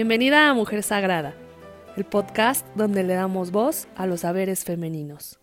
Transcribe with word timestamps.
Bienvenida 0.00 0.48
a 0.48 0.54
Mujer 0.54 0.82
Sagrada, 0.82 1.34
el 1.94 2.06
podcast 2.06 2.66
donde 2.74 3.02
le 3.02 3.12
damos 3.12 3.50
voz 3.50 3.86
a 3.96 4.06
los 4.06 4.20
saberes 4.20 4.64
femeninos. 4.64 5.38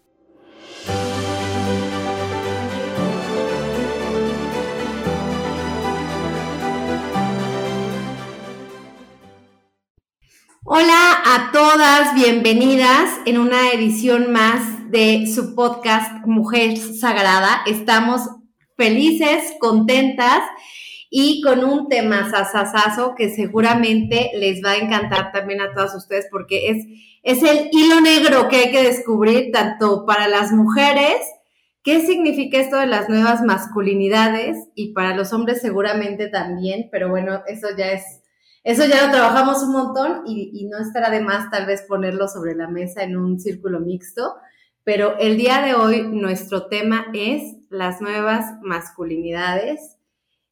Hola 10.64 11.22
a 11.24 11.52
todas, 11.54 12.16
bienvenidas 12.16 13.12
en 13.28 13.38
una 13.38 13.70
edición 13.70 14.32
más 14.32 14.90
de 14.90 15.28
su 15.28 15.54
podcast 15.54 16.26
Mujer 16.26 16.78
Sagrada. 16.78 17.62
Estamos 17.68 18.22
felices, 18.76 19.54
contentas 19.60 20.42
y 21.10 21.42
con 21.42 21.64
un 21.64 21.88
tema 21.88 22.30
sasasazo 22.30 23.16
que 23.16 23.30
seguramente 23.30 24.32
les 24.36 24.64
va 24.64 24.72
a 24.72 24.78
encantar 24.78 25.32
también 25.32 25.62
a 25.62 25.74
todas 25.74 25.96
ustedes 25.96 26.28
porque 26.32 26.70
es, 26.70 26.86
es 27.24 27.44
el 27.44 27.70
hilo 27.72 28.02
negro 28.02 28.48
que 28.50 28.58
hay 28.58 28.72
que 28.72 28.84
descubrir 28.84 29.52
tanto 29.52 30.06
para 30.06 30.28
las 30.28 30.52
mujeres, 30.52 31.18
qué 31.84 32.06
significa 32.06 32.60
esto 32.60 32.78
de 32.78 32.88
las 32.88 33.08
nuevas 33.10 33.42
masculinidades 33.42 34.58
y 34.76 34.94
para 34.94 35.16
los 35.16 35.32
hombres 35.34 35.62
seguramente 35.62 36.28
también, 36.28 36.90
pero 36.92 37.10
bueno, 37.10 37.42
eso 37.48 37.68
ya 37.78 37.92
es 37.92 38.04
eso 38.68 38.86
ya 38.86 39.06
lo 39.06 39.12
trabajamos 39.14 39.64
un 39.64 39.72
montón 39.72 40.24
y, 40.26 40.68
no 40.70 40.78
estará 40.78 41.10
de 41.10 41.22
más 41.22 41.50
tal 41.50 41.66
vez 41.66 41.84
ponerlo 41.88 42.28
sobre 42.28 42.54
la 42.54 42.68
mesa 42.68 43.02
en 43.02 43.16
un 43.16 43.40
círculo 43.40 43.80
mixto, 43.80 44.36
pero 44.84 45.18
el 45.20 45.38
día 45.38 45.62
de 45.62 45.74
hoy 45.74 46.06
nuestro 46.06 46.68
tema 46.68 47.06
es 47.14 47.44
las 47.70 48.02
nuevas 48.02 48.56
masculinidades. 48.62 49.97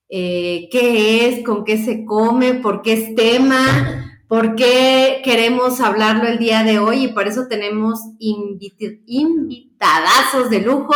Eh, 0.09 0.70
¿Qué 0.72 1.28
es? 1.28 1.44
¿Con 1.44 1.64
qué 1.64 1.78
se 1.78 2.06
come? 2.06 2.56
¿Por 2.56 2.81
qué 2.81 2.94
es 2.94 3.16
tema? 3.16 4.23
¿Por 4.28 4.56
qué 4.56 5.22
queremos 5.23 5.81
hablarlo 5.81 6.28
el 6.28 6.39
día 6.39 6.64
de 6.64 6.80
hoy? 6.80 7.06
Y 7.06 7.08
por 7.09 7.28
eso 7.28 7.47
tenemos 7.47 8.00
invitadazos 9.08 10.50
de 10.50 10.62
lujo 10.62 10.94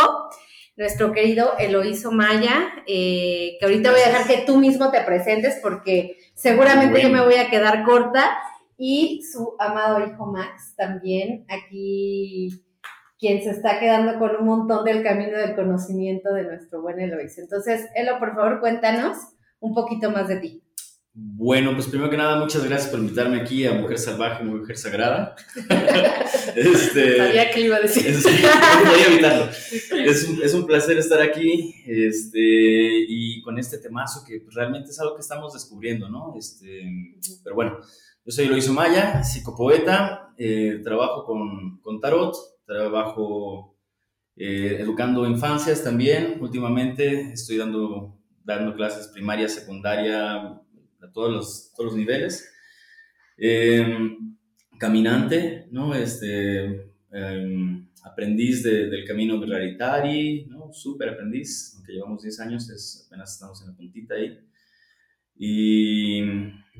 nuestro 0.76 1.12
querido 1.12 1.58
Eloíso 1.58 2.10
Maya, 2.10 2.72
eh, 2.86 3.58
que 3.58 3.66
ahorita 3.66 3.90
voy 3.90 4.00
a 4.00 4.08
dejar 4.08 4.26
que 4.26 4.46
tú 4.46 4.56
mismo 4.56 4.90
te 4.90 5.02
presentes 5.02 5.58
porque 5.62 6.16
seguramente 6.34 7.02
yo 7.02 7.10
me 7.10 7.22
voy 7.22 7.34
a 7.34 7.50
quedar 7.50 7.84
corta, 7.84 8.38
y 8.82 9.20
su 9.30 9.56
amado 9.58 10.00
hijo 10.06 10.24
Max 10.24 10.72
también, 10.74 11.44
aquí 11.50 12.62
quien 13.20 13.42
se 13.42 13.50
está 13.50 13.78
quedando 13.78 14.18
con 14.18 14.34
un 14.36 14.46
montón 14.46 14.84
del 14.84 15.02
camino 15.02 15.36
del 15.36 15.54
conocimiento 15.54 16.32
de 16.32 16.44
nuestro 16.44 16.80
buen 16.80 16.98
Eloíso. 16.98 17.42
Entonces, 17.42 17.86
Elo, 17.94 18.18
por 18.18 18.34
favor, 18.34 18.60
cuéntanos 18.60 19.18
un 19.60 19.74
poquito 19.74 20.10
más 20.10 20.26
de 20.26 20.36
ti. 20.36 20.62
Bueno, 21.12 21.74
pues 21.74 21.88
primero 21.88 22.08
que 22.08 22.16
nada, 22.16 22.38
muchas 22.38 22.64
gracias 22.64 22.88
por 22.88 23.00
invitarme 23.00 23.40
aquí 23.40 23.66
a 23.66 23.74
Mujer 23.74 23.98
Salvaje, 23.98 24.42
Mujer 24.44 24.78
Sagrada. 24.78 25.34
este, 26.56 27.16
Sabía 27.18 27.50
que 27.50 27.60
iba 27.60 27.76
a 27.76 27.80
decir. 27.80 28.06
Es, 28.06 28.22
voy 28.22 29.00
a 29.00 29.12
evitarlo. 29.12 29.50
Es 29.50 30.28
un, 30.28 30.42
es 30.42 30.54
un, 30.54 30.66
placer 30.66 30.96
estar 30.98 31.20
aquí 31.20 31.74
este, 31.84 32.38
y 32.40 33.42
con 33.42 33.58
este 33.58 33.78
temazo 33.78 34.24
que 34.24 34.40
pues, 34.40 34.54
realmente 34.54 34.90
es 34.90 35.00
algo 35.00 35.16
que 35.16 35.20
estamos 35.20 35.52
descubriendo, 35.52 36.08
¿no? 36.08 36.34
Este, 36.38 36.88
pero 37.42 37.56
bueno, 37.56 37.78
yo 38.24 38.32
soy 38.32 38.46
Loiso 38.46 38.72
Maya, 38.72 39.24
psicopoeta, 39.24 40.32
eh, 40.38 40.80
trabajo 40.84 41.24
con, 41.24 41.80
con, 41.80 42.00
tarot, 42.00 42.36
trabajo 42.70 43.76
eh, 44.36 44.76
educando 44.78 45.26
infancias 45.26 45.82
también. 45.82 46.38
Últimamente 46.40 47.32
estoy 47.32 47.56
dando, 47.56 48.18
dando 48.44 48.74
clases 48.74 49.08
primaria, 49.08 49.48
secundaria, 49.48 50.36
a 50.36 51.12
todos 51.12 51.32
los, 51.32 51.72
todos 51.76 51.90
los 51.90 51.96
niveles. 51.96 52.48
Em, 53.36 54.36
caminante, 54.78 55.66
¿no? 55.70 55.94
Este, 55.94 56.92
em, 57.10 57.88
aprendiz 58.04 58.62
del 58.62 59.04
camino 59.04 59.38
de 59.40 59.46
Raritari, 59.46 60.46
¿no? 60.46 60.72
Súper 60.72 61.10
aprendiz, 61.10 61.74
aunque 61.76 61.92
llevamos 61.92 62.22
10 62.22 62.40
años, 62.40 62.70
es, 62.70 63.04
apenas 63.06 63.32
estamos 63.32 63.60
en 63.62 63.68
la 63.68 63.76
puntita 63.76 64.14
ahí. 64.14 64.38
Y, 65.36 66.22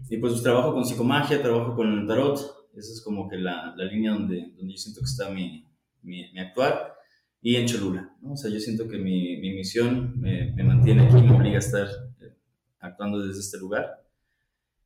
y 0.08 0.16
pues 0.20 0.42
trabajo 0.42 0.72
con 0.72 0.84
psicomagia, 0.84 1.42
trabajo 1.42 1.74
con 1.74 1.98
el 1.98 2.06
tarot, 2.06 2.38
esa 2.76 2.92
es 2.92 3.02
como 3.02 3.28
que 3.28 3.36
la, 3.36 3.74
la 3.76 3.84
línea 3.84 4.12
donde, 4.12 4.52
donde 4.56 4.72
yo 4.72 4.78
siento 4.78 5.00
que 5.00 5.06
está 5.06 5.30
mi, 5.30 5.69
mi, 6.02 6.30
mi 6.32 6.40
actuar 6.40 6.94
y 7.42 7.56
en 7.56 7.66
Cholula. 7.66 8.14
¿no? 8.20 8.32
O 8.32 8.36
sea, 8.36 8.50
yo 8.50 8.60
siento 8.60 8.88
que 8.88 8.98
mi, 8.98 9.36
mi 9.38 9.54
misión 9.54 10.20
me, 10.20 10.52
me, 10.52 10.64
mantiene 10.64 11.06
aquí, 11.06 11.16
me 11.16 11.34
obliga 11.34 11.56
a 11.56 11.60
estar 11.60 11.88
eh, 12.20 12.34
actuando 12.80 13.20
desde 13.26 13.40
este 13.40 13.58
lugar. 13.58 14.04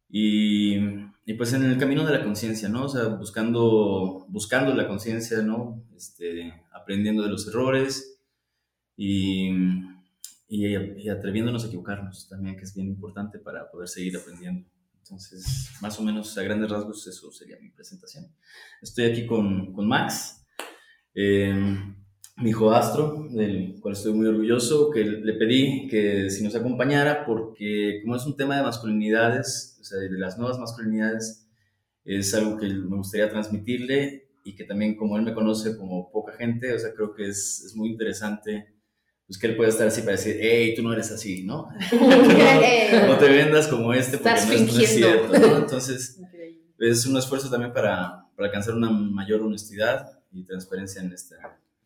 Y, 0.09 0.77
y, 1.25 1.35
pues 1.37 1.53
en 1.55 1.65
el 1.65 1.79
camino 1.79 2.07
de 2.07 2.13
la 2.13 2.23
conciencia, 2.23 2.69
¿no? 2.69 2.85
O 2.85 2.89
sea, 2.89 3.07
buscando, 3.09 4.27
buscando 4.29 4.73
la 4.75 4.87
conciencia, 4.87 5.43
¿no? 5.43 5.83
Este, 5.97 6.53
aprendiendo 6.73 7.23
de 7.25 7.31
los 7.31 7.49
errores 7.49 8.21
y, 8.97 9.51
y, 10.47 11.09
atreviéndonos 11.09 11.65
a 11.65 11.67
equivocarnos 11.67 12.29
también, 12.29 12.57
que 12.57 12.63
es 12.63 12.75
bien 12.75 12.89
importante 12.89 13.41
para 13.41 13.69
poder 13.71 13.89
seguir 13.89 14.17
aprendiendo. 14.17 14.69
Entonces, 15.03 15.71
más 15.81 15.99
o 15.99 16.03
menos 16.03 16.37
a 16.39 16.43
grandes 16.43 16.71
rasgos, 16.71 17.07
eso 17.07 17.33
sería 17.33 17.59
mi 17.61 17.71
presentación. 17.71 18.27
Estoy 18.81 19.07
aquí 19.07 19.27
con, 19.27 19.73
con 19.73 19.89
Max. 19.89 20.44
Eh, 21.15 21.55
mi 22.37 22.51
hijo 22.51 22.73
Astro, 22.73 23.29
del 23.31 23.79
cual 23.81 23.95
estoy 23.95 24.13
muy 24.13 24.27
orgulloso, 24.27 24.91
que 24.91 25.05
le 25.05 25.35
pedí 25.35 25.87
que 25.89 26.29
si 26.31 26.43
nos 26.43 26.55
acompañara, 26.57 27.25
porque 27.25 28.01
como 28.03 28.17
es 28.17 28.27
un 28.27 28.37
tema 28.37 28.57
de 28.57 28.65
masculinidades, 28.65 29.79
o 29.81 29.85
sea, 29.85 29.99
de 29.99 30.11
las 30.11 30.37
nuevas 30.37 30.59
masculinidades, 30.59 31.49
es 32.05 32.35
algo 32.35 32.59
que 32.59 32.67
me 32.67 32.97
gustaría 32.97 33.31
transmitirle 33.31 34.29
y 34.45 34.57
que 34.57 34.65
también 34.65 34.97
como 34.97 35.17
él 35.17 35.23
me 35.23 35.33
conoce 35.33 35.77
como 35.77 36.11
poca 36.11 36.33
gente, 36.33 36.73
o 36.75 36.79
sea, 36.79 36.93
creo 36.93 37.15
que 37.15 37.29
es, 37.29 37.63
es 37.65 37.77
muy 37.77 37.91
interesante 37.91 38.75
pues 39.27 39.39
que 39.39 39.47
él 39.47 39.57
pueda 39.57 39.71
estar 39.71 39.87
así 39.87 40.03
para 40.03 40.13
decir, 40.13 40.37
hey, 40.39 40.75
tú 40.77 40.83
no 40.83 40.93
eres 40.93 41.11
así, 41.11 41.45
¿no? 41.45 41.69
no, 41.93 43.19
te 43.19 43.29
vendas 43.29 43.69
como 43.69 43.95
este 43.95 44.19
porque 44.19 44.41
no 44.41 44.81
es, 44.81 44.95
cierto, 44.95 45.39
¿no? 45.39 45.59
Entonces, 45.59 46.21
es 46.79 47.07
un 47.07 47.17
esfuerzo 47.17 47.49
también 47.49 47.73
para, 47.73 48.27
para 48.37 48.49
alcanzar 48.49 48.75
una 48.75 48.91
mayor 48.91 49.41
honestidad 49.41 50.21
y 50.34 50.45
transparencia 50.45 51.00
en 51.00 51.12
este 51.12 51.37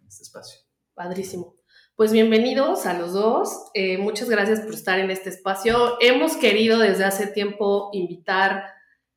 este 0.08 0.22
espacio. 0.22 0.60
Padrísimo. 0.94 1.54
Pues 1.94 2.12
bienvenidos 2.12 2.86
a 2.86 2.98
los 2.98 3.12
dos. 3.12 3.70
Eh, 3.74 3.98
muchas 3.98 4.30
gracias 4.30 4.60
por 4.60 4.72
estar 4.72 4.98
en 4.98 5.10
este 5.10 5.28
espacio. 5.28 5.98
Hemos 6.00 6.36
querido 6.36 6.78
desde 6.78 7.04
hace 7.04 7.26
tiempo 7.26 7.90
invitar, 7.92 8.64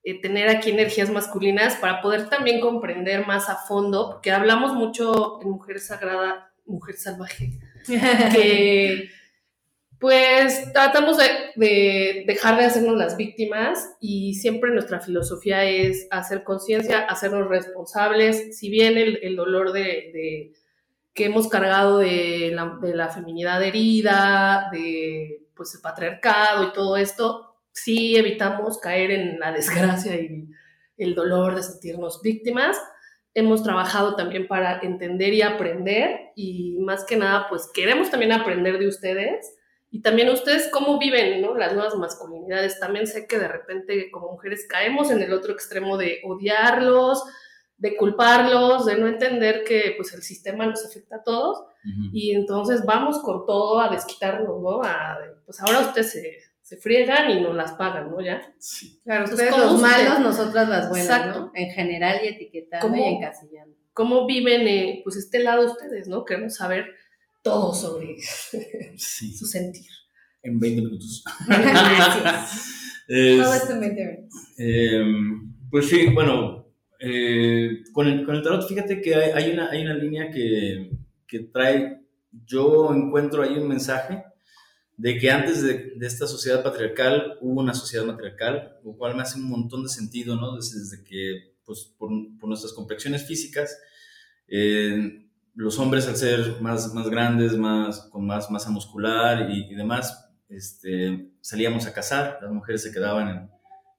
eh, 0.04 0.20
tener 0.20 0.50
aquí 0.50 0.72
energías 0.72 1.10
masculinas 1.10 1.76
para 1.76 2.02
poder 2.02 2.30
también 2.30 2.60
comprender 2.60 3.26
más 3.26 3.50
a 3.50 3.56
fondo, 3.56 4.10
porque 4.12 4.32
hablamos 4.32 4.74
mucho 4.74 5.42
en 5.42 5.52
Mujer 5.52 5.80
Sagrada, 5.80 6.52
Mujer 6.66 6.96
Salvaje, 6.98 7.60
que 7.88 9.10
pues 10.02 10.74
tratamos 10.74 11.20
de, 11.20 12.24
dejar 12.26 12.58
de 12.58 12.66
hacernos 12.66 12.98
las 12.98 13.18
víctimas 13.18 13.96
y 14.00 14.34
siempre 14.34 14.72
nuestra 14.72 15.00
filosofía 15.00 15.64
es 15.64 16.08
hacer 16.10 16.44
conciencia, 16.44 17.02
hacernos 17.02 17.48
responsables. 17.48 18.58
Si 18.58 18.72
bien 18.72 18.98
el, 18.98 19.36
dolor 19.36 19.72
de 19.72 20.54
que 21.14 21.26
hemos 21.26 21.48
cargado 21.50 22.00
de 22.00 22.52
la, 22.52 22.80
de 22.82 23.14
feminidad 23.14 23.62
herida, 23.62 24.70
de 24.72 25.44
pues 25.56 25.76
el 25.76 25.82
patriarcado 25.82 26.64
y 26.64 26.74
todo 26.74 26.98
esto, 26.98 27.58
sí 27.72 28.18
evitamos 28.18 28.80
caer 28.80 29.12
en 29.12 29.40
la 29.40 29.52
desgracia 29.52 30.16
y 30.16 30.48
el 30.98 31.14
dolor 31.14 31.54
de 31.54 31.62
sentirnos 31.62 32.24
víctimas. 32.24 32.76
Hemos 33.36 33.62
trabajado 33.62 34.16
también 34.16 34.48
para 34.48 34.80
entender 34.80 35.32
y 35.36 35.44
aprender 35.44 36.32
y 36.36 36.80
más 36.80 37.06
que 37.06 37.18
nada 37.18 37.46
pues 37.50 37.70
queremos 37.72 38.10
también 38.10 38.32
aprender 38.32 38.80
de 38.80 38.88
ustedes 38.88 39.61
y 39.94 40.02
también 40.02 40.30
ustedes 40.30 40.70
cómo 40.72 40.98
viven 40.98 41.42
¿no? 41.42 41.54
las 41.54 41.74
nuevas 41.74 41.96
masculinidades. 41.96 42.80
También 42.80 43.06
sé 43.08 43.28
que 43.28 43.38
de 43.38 43.50
repente 43.50 44.10
como 44.10 44.32
mujeres 44.32 44.66
caemos 44.68 45.12
en 45.12 45.22
el 45.22 45.34
otro 45.34 45.52
extremo 45.52 45.98
de 45.98 46.22
odiarlos, 46.24 47.22
de 47.78 47.98
culparlos, 47.98 48.86
de 48.86 48.96
no 48.96 49.08
entender 49.08 49.66
que 49.66 49.94
pues 49.98 50.14
el 50.14 50.22
sistema 50.22 50.66
nos 50.66 50.86
afecta 50.86 51.18
a 51.18 51.24
todos 51.24 51.66
y 52.14 52.34
entonces 52.34 52.86
vamos 52.86 53.20
con 53.20 53.46
todo 53.46 53.80
a 53.80 53.90
desquitarnos, 53.90 54.62
¿no? 54.62 54.82
A, 54.84 55.18
pues 55.46 55.60
ahora 55.62 55.80
ustedes 55.80 56.12
se, 56.12 56.38
se, 56.62 56.78
friegan 56.78 57.32
y 57.32 57.42
nos 57.42 57.56
las 57.56 57.72
pagan, 57.74 58.12
¿no? 58.12 58.22
Ya. 58.22 58.54
Sí. 58.60 59.02
Claro, 59.04 59.26
ustedes 59.26 59.58
los 59.58 59.82
malos, 59.82 60.20
nosotras 60.20 60.70
las 60.70 60.90
buenas, 60.90 61.36
¿no? 61.36 61.52
En 61.56 61.72
general 61.72 62.20
y 62.24 62.28
etiquetando 62.28 62.96
y 62.96 63.04
encasillando. 63.04 63.76
¿Cómo 63.94 64.28
viven 64.28 64.68
eh, 64.68 65.02
pues 65.04 65.18
este 65.18 65.40
lado 65.40 65.66
ustedes, 65.66 66.08
¿no? 66.08 66.24
Queremos 66.24 66.56
saber 66.56 66.86
todo 67.42 67.74
sobre 67.74 68.18
su 68.98 69.46
sentir. 69.46 69.88
En 70.44 70.60
20 70.60 70.82
minutos. 70.82 71.24
todo 73.08 73.54
esto 73.54 73.74
en 73.74 73.80
20 73.80 74.06
minutos. 74.06 74.36
Em, 74.58 75.54
pues 75.70 75.88
sí, 75.88 76.08
bueno, 76.08 76.68
eh, 77.00 77.84
con, 77.94 78.08
el, 78.08 78.26
con, 78.26 78.36
el, 78.36 78.44
tarot, 78.44 78.68
fíjate 78.68 79.02
que 79.02 79.16
hay, 79.16 79.32
hay, 79.32 79.52
una, 79.52 79.70
hay 79.70 79.82
una 79.84 79.94
línea 79.94 80.30
que, 80.32 80.92
que, 81.28 81.40
trae, 81.40 82.02
yo 82.46 82.94
encuentro 82.94 83.44
ahí 83.44 83.54
un 83.58 83.68
mensaje 83.68 84.24
de 84.98 85.18
que 85.18 85.32
antes 85.32 85.64
de, 85.64 85.94
de, 85.96 86.08
esta 86.08 86.28
sociedad 86.28 86.64
patriarcal 86.64 87.38
hubo 87.42 87.62
una 87.62 87.74
sociedad 87.74 88.06
matriarcal, 88.06 88.78
lo 88.84 88.94
cual 88.94 89.16
me 89.16 89.24
hace 89.24 89.40
un 89.40 89.50
montón 89.50 89.84
de 89.84 89.90
sentido, 89.90 90.36
¿no? 90.36 90.56
Desde, 90.56 90.80
desde 90.80 91.04
que, 91.04 91.56
pues, 91.66 91.92
por, 91.98 92.10
por, 92.40 92.50
nuestras 92.50 92.74
complexiones 92.74 93.26
físicas, 93.26 93.80
eh, 94.48 95.26
los 95.54 95.80
hombres 95.80 96.08
al 96.08 96.16
ser 96.16 96.62
más, 96.62 96.94
más 96.94 97.10
grandes, 97.10 97.58
más, 97.58 98.02
con 98.12 98.26
más 98.26 98.50
masa 98.50 98.70
muscular 98.70 99.50
y, 99.52 99.74
demás, 99.76 100.30
este, 100.50 101.32
salíamos 101.42 101.88
a 101.88 101.94
cazar, 101.94 102.40
las 102.42 102.52
mujeres 102.52 102.84
se 102.84 102.92
quedaban 102.92 103.50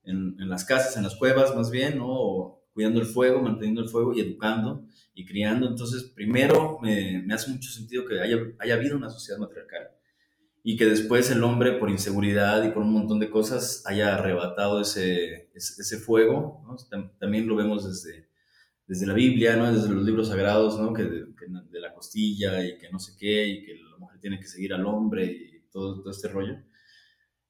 en, 0.04 0.36
en, 0.38 0.48
las 0.48 0.64
casas, 0.64 0.96
en 0.96 1.02
las 1.02 1.16
cuevas 1.16 1.54
más 1.54 1.70
bien, 1.70 1.98
¿no? 1.98 2.58
Cuidando 2.72 3.00
el 3.00 3.06
fuego, 3.06 3.42
manteniendo 3.42 3.82
el 3.82 3.88
fuego 3.88 4.14
y 4.14 4.20
educando 4.20 4.86
y 5.14 5.26
criando. 5.26 5.68
Entonces, 5.68 6.04
primero 6.04 6.78
me, 6.80 7.22
me 7.22 7.34
hace 7.34 7.50
mucho 7.50 7.70
sentido 7.70 8.06
que 8.06 8.20
haya, 8.20 8.36
haya 8.58 8.74
habido 8.74 8.96
una 8.96 9.10
sociedad 9.10 9.38
matriarcal 9.38 9.90
y 10.64 10.76
que 10.76 10.86
después 10.86 11.30
el 11.30 11.42
hombre, 11.42 11.72
por 11.72 11.90
inseguridad 11.90 12.62
y 12.64 12.70
por 12.70 12.82
un 12.82 12.92
montón 12.92 13.18
de 13.18 13.30
cosas, 13.30 13.82
haya 13.86 14.14
arrebatado 14.14 14.80
ese, 14.80 15.50
ese, 15.54 15.98
fuego. 15.98 16.64
También 17.18 17.48
lo 17.48 17.56
vemos 17.56 17.84
desde, 17.84 18.28
desde 18.86 19.06
la 19.06 19.14
Biblia, 19.14 19.56
¿no? 19.56 19.72
desde 19.72 19.88
los 19.88 20.04
libros 20.04 20.28
sagrados, 20.28 20.78
¿no? 20.80 20.92
que, 20.92 21.04
de, 21.04 21.24
que 21.34 21.46
de 21.70 21.80
la 21.80 21.94
costilla 21.94 22.64
y 22.64 22.78
que 22.78 22.90
no 22.90 22.98
sé 22.98 23.12
qué, 23.18 23.46
y 23.46 23.64
que 23.64 23.74
la 23.76 23.96
mujer 23.98 24.20
tiene 24.20 24.38
que 24.38 24.46
seguir 24.46 24.74
al 24.74 24.86
hombre 24.86 25.26
y 25.26 25.62
todo, 25.70 26.00
todo 26.00 26.10
este 26.10 26.28
rollo. 26.28 26.56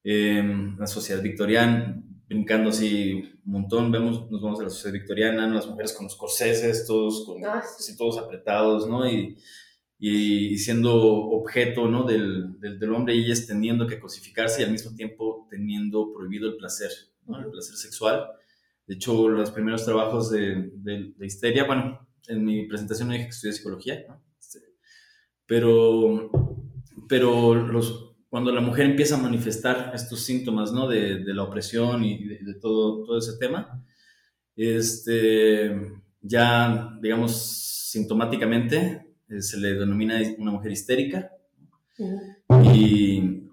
Eh, 0.05 0.43
la 0.79 0.87
sociedad 0.87 1.23
victoriana, 1.23 2.03
brincando 2.29 2.71
así 2.71 3.23
un 3.45 3.53
montón, 3.53 3.93
vemos, 3.93 4.31
nos 4.31 4.43
vamos 4.43 4.61
a 4.61 4.65
la 4.65 4.71
sociedad 4.71 4.95
victoriana, 4.95 5.47
¿no? 5.47 5.55
las 5.55 5.67
mujeres 5.67 5.93
con 5.93 6.05
los 6.05 6.17
corseses, 6.17 6.87
todos, 6.87 7.25
con, 7.25 7.45
ah, 7.45 7.63
sí. 7.63 7.77
así, 7.79 7.97
todos 7.97 8.19
apretados, 8.19 8.89
¿no? 8.89 9.09
Y, 9.09 9.37
y, 9.99 10.59
siendo 10.59 10.95
objeto 10.97 11.87
¿no? 11.89 12.05
del, 12.05 12.59
del, 12.59 12.81
del, 12.81 12.93
hombre 12.93 13.15
y 13.15 13.25
ellas 13.25 13.47
teniendo 13.47 13.87
que 13.87 14.01
cosificarse 14.01 14.61
y 14.61 14.65
al 14.65 14.73
mismo 14.73 14.97
tiempo 14.97 15.47
teniendo 15.49 16.13
prohibido 16.13 16.49
el 16.49 16.57
placer, 16.57 16.91
¿no? 17.27 17.39
el 17.39 17.51
placer 17.51 17.77
sexual. 17.77 18.27
De 18.93 18.97
hecho, 18.97 19.27
los 19.27 19.51
primeros 19.51 19.87
trabajos 19.87 20.31
de, 20.31 20.71
de, 20.75 21.15
de 21.17 21.27
histeria, 21.27 21.65
bueno, 21.65 22.07
en 22.29 22.45
mi 22.45 22.67
presentación 22.67 23.09
no 23.09 23.15
dije 23.15 23.25
que 23.25 23.31
estudié 23.31 23.55
psicología, 23.55 24.05
¿no? 24.07 24.23
Este, 24.39 24.59
pero, 25.47 26.31
pero 27.09 27.55
los, 27.55 28.17
cuando 28.29 28.53
la 28.53 28.61
mujer 28.61 28.85
empieza 28.85 29.15
a 29.15 29.23
manifestar 29.23 29.93
estos 29.95 30.21
síntomas 30.21 30.73
¿no? 30.73 30.87
de, 30.89 31.25
de 31.25 31.33
la 31.33 31.45
opresión 31.45 32.05
y 32.05 32.23
de, 32.23 32.41
de, 32.43 32.55
todo, 32.61 33.03
todo 33.03 33.17
ese 33.17 33.39
tema, 33.39 33.83
este, 34.57 35.75
ya, 36.21 36.91
digamos, 37.01 37.89
sintomáticamente 37.91 39.07
se 39.39 39.57
le 39.57 39.73
denomina 39.73 40.21
una 40.37 40.51
mujer 40.51 40.73
histérica. 40.73 41.31
Uh-huh. 41.97 42.75
Y, 42.75 43.49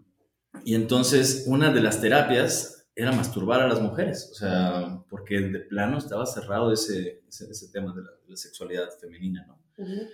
y, 0.66 0.76
entonces 0.76 1.46
una 1.48 1.72
de 1.72 1.80
las 1.82 2.02
terapias 2.02 2.79
era 3.02 3.12
masturbar 3.12 3.62
a 3.62 3.68
las 3.68 3.82
mujeres, 3.82 4.30
o 4.32 4.36
sea, 4.36 5.04
porque 5.10 5.40
de 5.40 5.60
plano 5.60 5.98
estaba 5.98 6.26
cerrado 6.26 6.72
ese, 6.72 7.24
ese, 7.28 7.50
ese 7.50 7.72
tema 7.72 7.94
de 7.94 8.02
la, 8.04 8.10
de 8.12 8.30
la, 8.30 8.36
sexualidad 8.36 8.90
femenina, 9.00 9.46
¿no? 9.48 9.60
Uh-huh. 9.78 10.08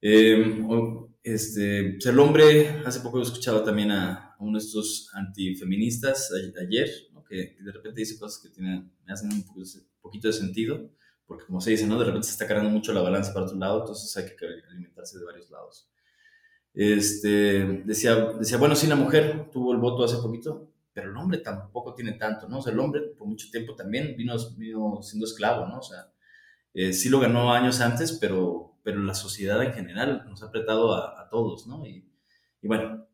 Eh, 0.00 1.06
este, 1.22 1.94
pues 1.94 2.06
el 2.06 2.18
hombre, 2.18 2.82
hace 2.84 3.00
poco 3.00 3.18
he 3.18 3.22
escuchado 3.22 3.64
también 3.64 3.90
a, 3.90 4.34
a 4.34 4.36
uno 4.38 4.58
de 4.58 4.64
estos 4.64 5.10
antifeministas 5.14 6.32
ayer, 6.60 6.88
¿no? 7.12 7.24
que, 7.24 7.54
que, 7.56 7.64
de 7.64 7.72
repente 7.72 8.00
dice 8.00 8.18
cosas 8.18 8.40
que 8.40 8.50
tienen, 8.50 8.92
me 9.04 9.12
hacen 9.12 9.32
un 9.32 9.44
poquito 10.00 10.28
de 10.28 10.32
sentido 10.32 10.90
porque 11.28 11.44
como 11.44 11.60
se 11.60 11.70
dice, 11.70 11.86
¿no? 11.86 11.98
De 11.98 12.06
repente 12.06 12.26
se 12.26 12.32
está 12.32 12.46
cargando 12.46 12.70
mucho 12.70 12.92
la 12.94 13.02
balanza 13.02 13.34
para 13.34 13.44
otro 13.44 13.58
lado, 13.58 13.80
entonces 13.80 14.16
hay 14.16 14.24
que 14.34 14.46
alimentarse 14.70 15.18
de 15.18 15.24
varios 15.26 15.50
lados. 15.50 15.86
Este, 16.72 17.82
decía, 17.84 18.32
decía, 18.38 18.56
bueno, 18.56 18.74
sí, 18.74 18.86
la 18.86 18.96
mujer 18.96 19.50
tuvo 19.52 19.72
el 19.72 19.78
voto 19.78 20.04
hace 20.04 20.16
poquito, 20.16 20.72
pero 20.98 21.12
el 21.12 21.16
hombre 21.16 21.38
tampoco 21.38 21.94
tiene 21.94 22.14
tanto, 22.14 22.48
¿no? 22.48 22.58
O 22.58 22.60
sea, 22.60 22.72
el 22.72 22.80
hombre 22.80 23.02
por 23.16 23.28
mucho 23.28 23.46
tiempo 23.52 23.76
también 23.76 24.16
vino, 24.16 24.34
vino 24.56 24.98
siendo 25.00 25.26
esclavo, 25.26 25.64
¿no? 25.64 25.78
O 25.78 25.82
sea, 25.82 26.10
eh, 26.74 26.92
sí 26.92 27.08
lo 27.08 27.20
ganó 27.20 27.52
años 27.52 27.80
antes, 27.80 28.18
pero, 28.20 28.80
pero 28.82 29.00
la 29.04 29.14
sociedad 29.14 29.62
en 29.62 29.72
general 29.74 30.24
nos 30.28 30.42
ha 30.42 30.46
apretado 30.46 30.92
a, 30.92 31.22
a 31.22 31.28
todos, 31.28 31.68
¿no? 31.68 31.86
Y, 31.86 32.10
y, 32.60 32.66
bueno, 32.66 33.06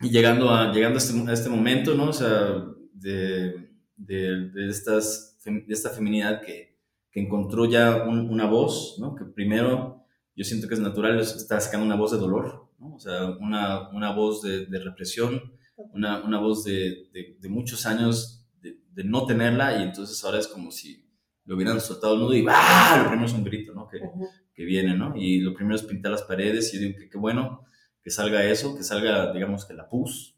y 0.00 0.10
llegando 0.10 0.50
a, 0.50 0.72
llegando 0.72 1.00
a, 1.00 1.02
este, 1.02 1.18
a 1.28 1.32
este 1.32 1.48
momento, 1.48 1.94
¿no? 1.94 2.10
O 2.10 2.12
sea, 2.12 2.64
de, 2.92 3.72
de, 3.96 4.50
de, 4.50 4.68
estas, 4.68 5.40
de 5.44 5.64
esta 5.66 5.90
feminidad 5.90 6.42
que, 6.42 6.78
que 7.10 7.20
encontró 7.20 7.64
ya 7.64 8.04
un, 8.04 8.30
una 8.30 8.46
voz, 8.46 8.98
¿no? 9.00 9.16
Que 9.16 9.24
primero 9.24 10.06
yo 10.36 10.44
siento 10.44 10.68
que 10.68 10.74
es 10.74 10.80
natural, 10.80 11.18
está 11.18 11.58
sacando 11.58 11.86
una 11.86 11.96
voz 11.96 12.12
de 12.12 12.18
dolor, 12.18 12.68
¿no? 12.78 12.94
O 12.94 13.00
sea, 13.00 13.30
una, 13.40 13.88
una 13.88 14.14
voz 14.14 14.42
de, 14.42 14.66
de 14.66 14.78
represión, 14.78 15.56
una, 15.92 16.22
una 16.24 16.38
voz 16.38 16.64
de, 16.64 17.08
de, 17.12 17.36
de, 17.40 17.48
muchos 17.48 17.86
años 17.86 18.46
de, 18.60 19.04
no 19.04 19.26
tenerla 19.26 19.78
y 19.78 19.82
entonces 19.82 20.22
ahora 20.24 20.38
es 20.38 20.48
como 20.48 20.70
si 20.70 21.08
lo 21.44 21.56
hubieran 21.56 21.80
soltado 21.80 22.14
el 22.14 22.20
nudo 22.20 22.34
y 22.34 22.42
¡bah! 22.42 22.98
Lo 22.98 23.08
primero 23.08 23.26
es 23.26 23.32
un 23.32 23.44
grito, 23.44 23.74
¿no? 23.74 23.88
Que, 23.88 23.98
uh 23.98 24.00
-huh. 24.00 24.28
que 24.54 24.64
viene, 24.64 24.94
¿no? 24.94 25.14
Y 25.16 25.40
lo 25.40 25.54
primero 25.54 25.76
es 25.76 25.82
pintar 25.82 26.12
las 26.12 26.22
paredes 26.22 26.72
y 26.72 26.76
yo 26.76 26.82
digo 26.82 26.98
que 26.98 27.08
qué 27.08 27.18
bueno 27.18 27.64
que 28.02 28.10
salga 28.10 28.44
eso, 28.44 28.76
que 28.76 28.82
salga, 28.82 29.32
digamos, 29.32 29.64
que 29.64 29.74
la 29.74 29.88
pus, 29.88 30.36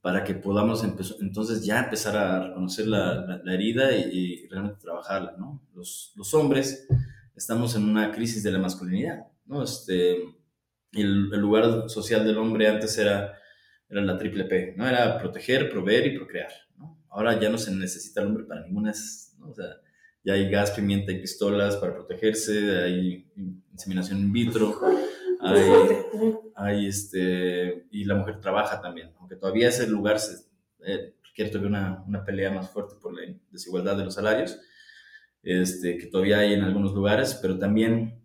para 0.00 0.22
que 0.22 0.34
podamos 0.34 0.84
entonces 0.84 1.64
ya 1.64 1.80
empezar 1.80 2.16
a 2.16 2.48
reconocer 2.48 2.86
la, 2.86 3.14
la, 3.14 3.40
la 3.42 3.54
herida 3.54 3.92
y, 3.92 4.02
y, 4.44 4.48
realmente 4.48 4.80
trabajarla, 4.80 5.34
¿no? 5.36 5.60
Los, 5.74 6.12
los, 6.14 6.32
hombres 6.32 6.86
estamos 7.34 7.74
en 7.74 7.82
una 7.88 8.12
crisis 8.12 8.44
de 8.44 8.52
la 8.52 8.60
masculinidad, 8.60 9.26
¿no? 9.46 9.64
Este, 9.64 10.12
el, 10.92 11.30
el 11.32 11.40
lugar 11.40 11.90
social 11.90 12.24
del 12.24 12.38
hombre 12.38 12.68
antes 12.68 12.96
era, 12.98 13.34
era 13.88 14.02
la 14.02 14.18
triple 14.18 14.44
P, 14.44 14.74
¿no? 14.76 14.88
Era 14.88 15.18
proteger, 15.18 15.70
proveer 15.70 16.06
y 16.06 16.16
procrear, 16.16 16.50
¿no? 16.78 17.04
Ahora 17.08 17.38
ya 17.38 17.48
no 17.48 17.58
se 17.58 17.70
necesita 17.72 18.20
el 18.20 18.28
hombre 18.28 18.44
para 18.44 18.62
ninguna, 18.62 18.92
¿no? 19.38 19.50
O 19.50 19.54
sea, 19.54 19.80
ya 20.24 20.34
hay 20.34 20.50
gas, 20.50 20.72
pimienta 20.72 21.12
y 21.12 21.20
pistolas 21.20 21.76
para 21.76 21.94
protegerse, 21.94 22.82
hay 22.82 23.30
inseminación 23.72 24.18
in 24.18 24.32
vitro, 24.32 24.80
hay, 25.40 25.70
hay 26.56 26.86
este, 26.86 27.86
y 27.92 28.04
la 28.04 28.16
mujer 28.16 28.40
trabaja 28.40 28.80
también, 28.80 29.12
aunque 29.20 29.36
todavía 29.36 29.68
ese 29.68 29.86
lugar 29.86 30.18
se, 30.18 30.46
eh, 30.84 31.14
requiere 31.22 31.50
todavía 31.50 31.68
una, 31.68 32.04
una, 32.08 32.24
pelea 32.24 32.50
más 32.50 32.70
fuerte 32.70 32.96
por 33.00 33.14
la 33.14 33.32
desigualdad 33.50 33.96
de 33.96 34.04
los 34.04 34.14
salarios, 34.14 34.58
este, 35.42 35.96
que 35.96 36.06
todavía 36.06 36.40
hay 36.40 36.54
en 36.54 36.62
algunos 36.62 36.92
lugares, 36.92 37.38
pero 37.40 37.56
también 37.56 38.20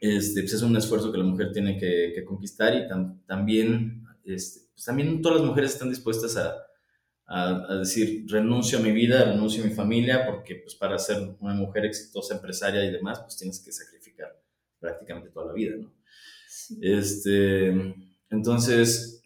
este, 0.00 0.40
pues 0.40 0.54
es 0.54 0.62
un 0.62 0.76
esfuerzo 0.76 1.12
que 1.12 1.18
la 1.18 1.24
mujer 1.24 1.52
tiene 1.52 1.78
que, 1.78 2.12
que 2.14 2.24
conquistar 2.24 2.74
y 2.74 2.88
tam, 2.88 3.24
también, 3.26 4.04
este, 4.24 4.69
pues 4.80 4.86
también 4.86 5.20
todas 5.20 5.40
las 5.40 5.46
mujeres 5.46 5.74
están 5.74 5.90
dispuestas 5.90 6.38
a, 6.38 6.56
a, 7.26 7.66
a, 7.68 7.74
decir, 7.80 8.24
renuncio 8.30 8.78
a 8.78 8.80
mi 8.80 8.92
vida, 8.92 9.24
renuncio 9.24 9.62
a 9.62 9.66
mi 9.66 9.74
familia, 9.74 10.24
porque 10.24 10.54
pues 10.54 10.74
para 10.74 10.98
ser 10.98 11.36
una 11.38 11.52
mujer 11.52 11.84
exitosa, 11.84 12.36
empresaria 12.36 12.82
y 12.86 12.90
demás, 12.90 13.20
pues 13.20 13.36
tienes 13.36 13.60
que 13.60 13.72
sacrificar 13.72 14.42
prácticamente 14.78 15.28
toda 15.28 15.48
la 15.48 15.52
vida, 15.52 15.76
¿no? 15.76 15.92
Este, 16.80 17.94
entonces, 18.30 19.22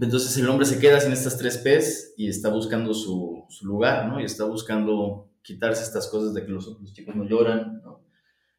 entonces 0.00 0.36
el 0.36 0.48
hombre 0.48 0.64
se 0.64 0.78
queda 0.78 1.00
sin 1.00 1.10
estas 1.10 1.38
tres 1.38 1.58
P's 1.58 2.14
y 2.16 2.28
está 2.28 2.50
buscando 2.50 2.94
su, 2.94 3.46
su 3.48 3.66
lugar, 3.66 4.06
¿no? 4.06 4.20
Y 4.20 4.24
está 4.24 4.44
buscando 4.44 5.28
quitarse 5.42 5.82
estas 5.82 6.06
cosas 6.06 6.34
de 6.34 6.46
que 6.46 6.52
los, 6.52 6.68
los 6.68 6.92
chicos 6.92 7.16
no 7.16 7.24
lloran, 7.24 7.82
¿no? 7.82 8.06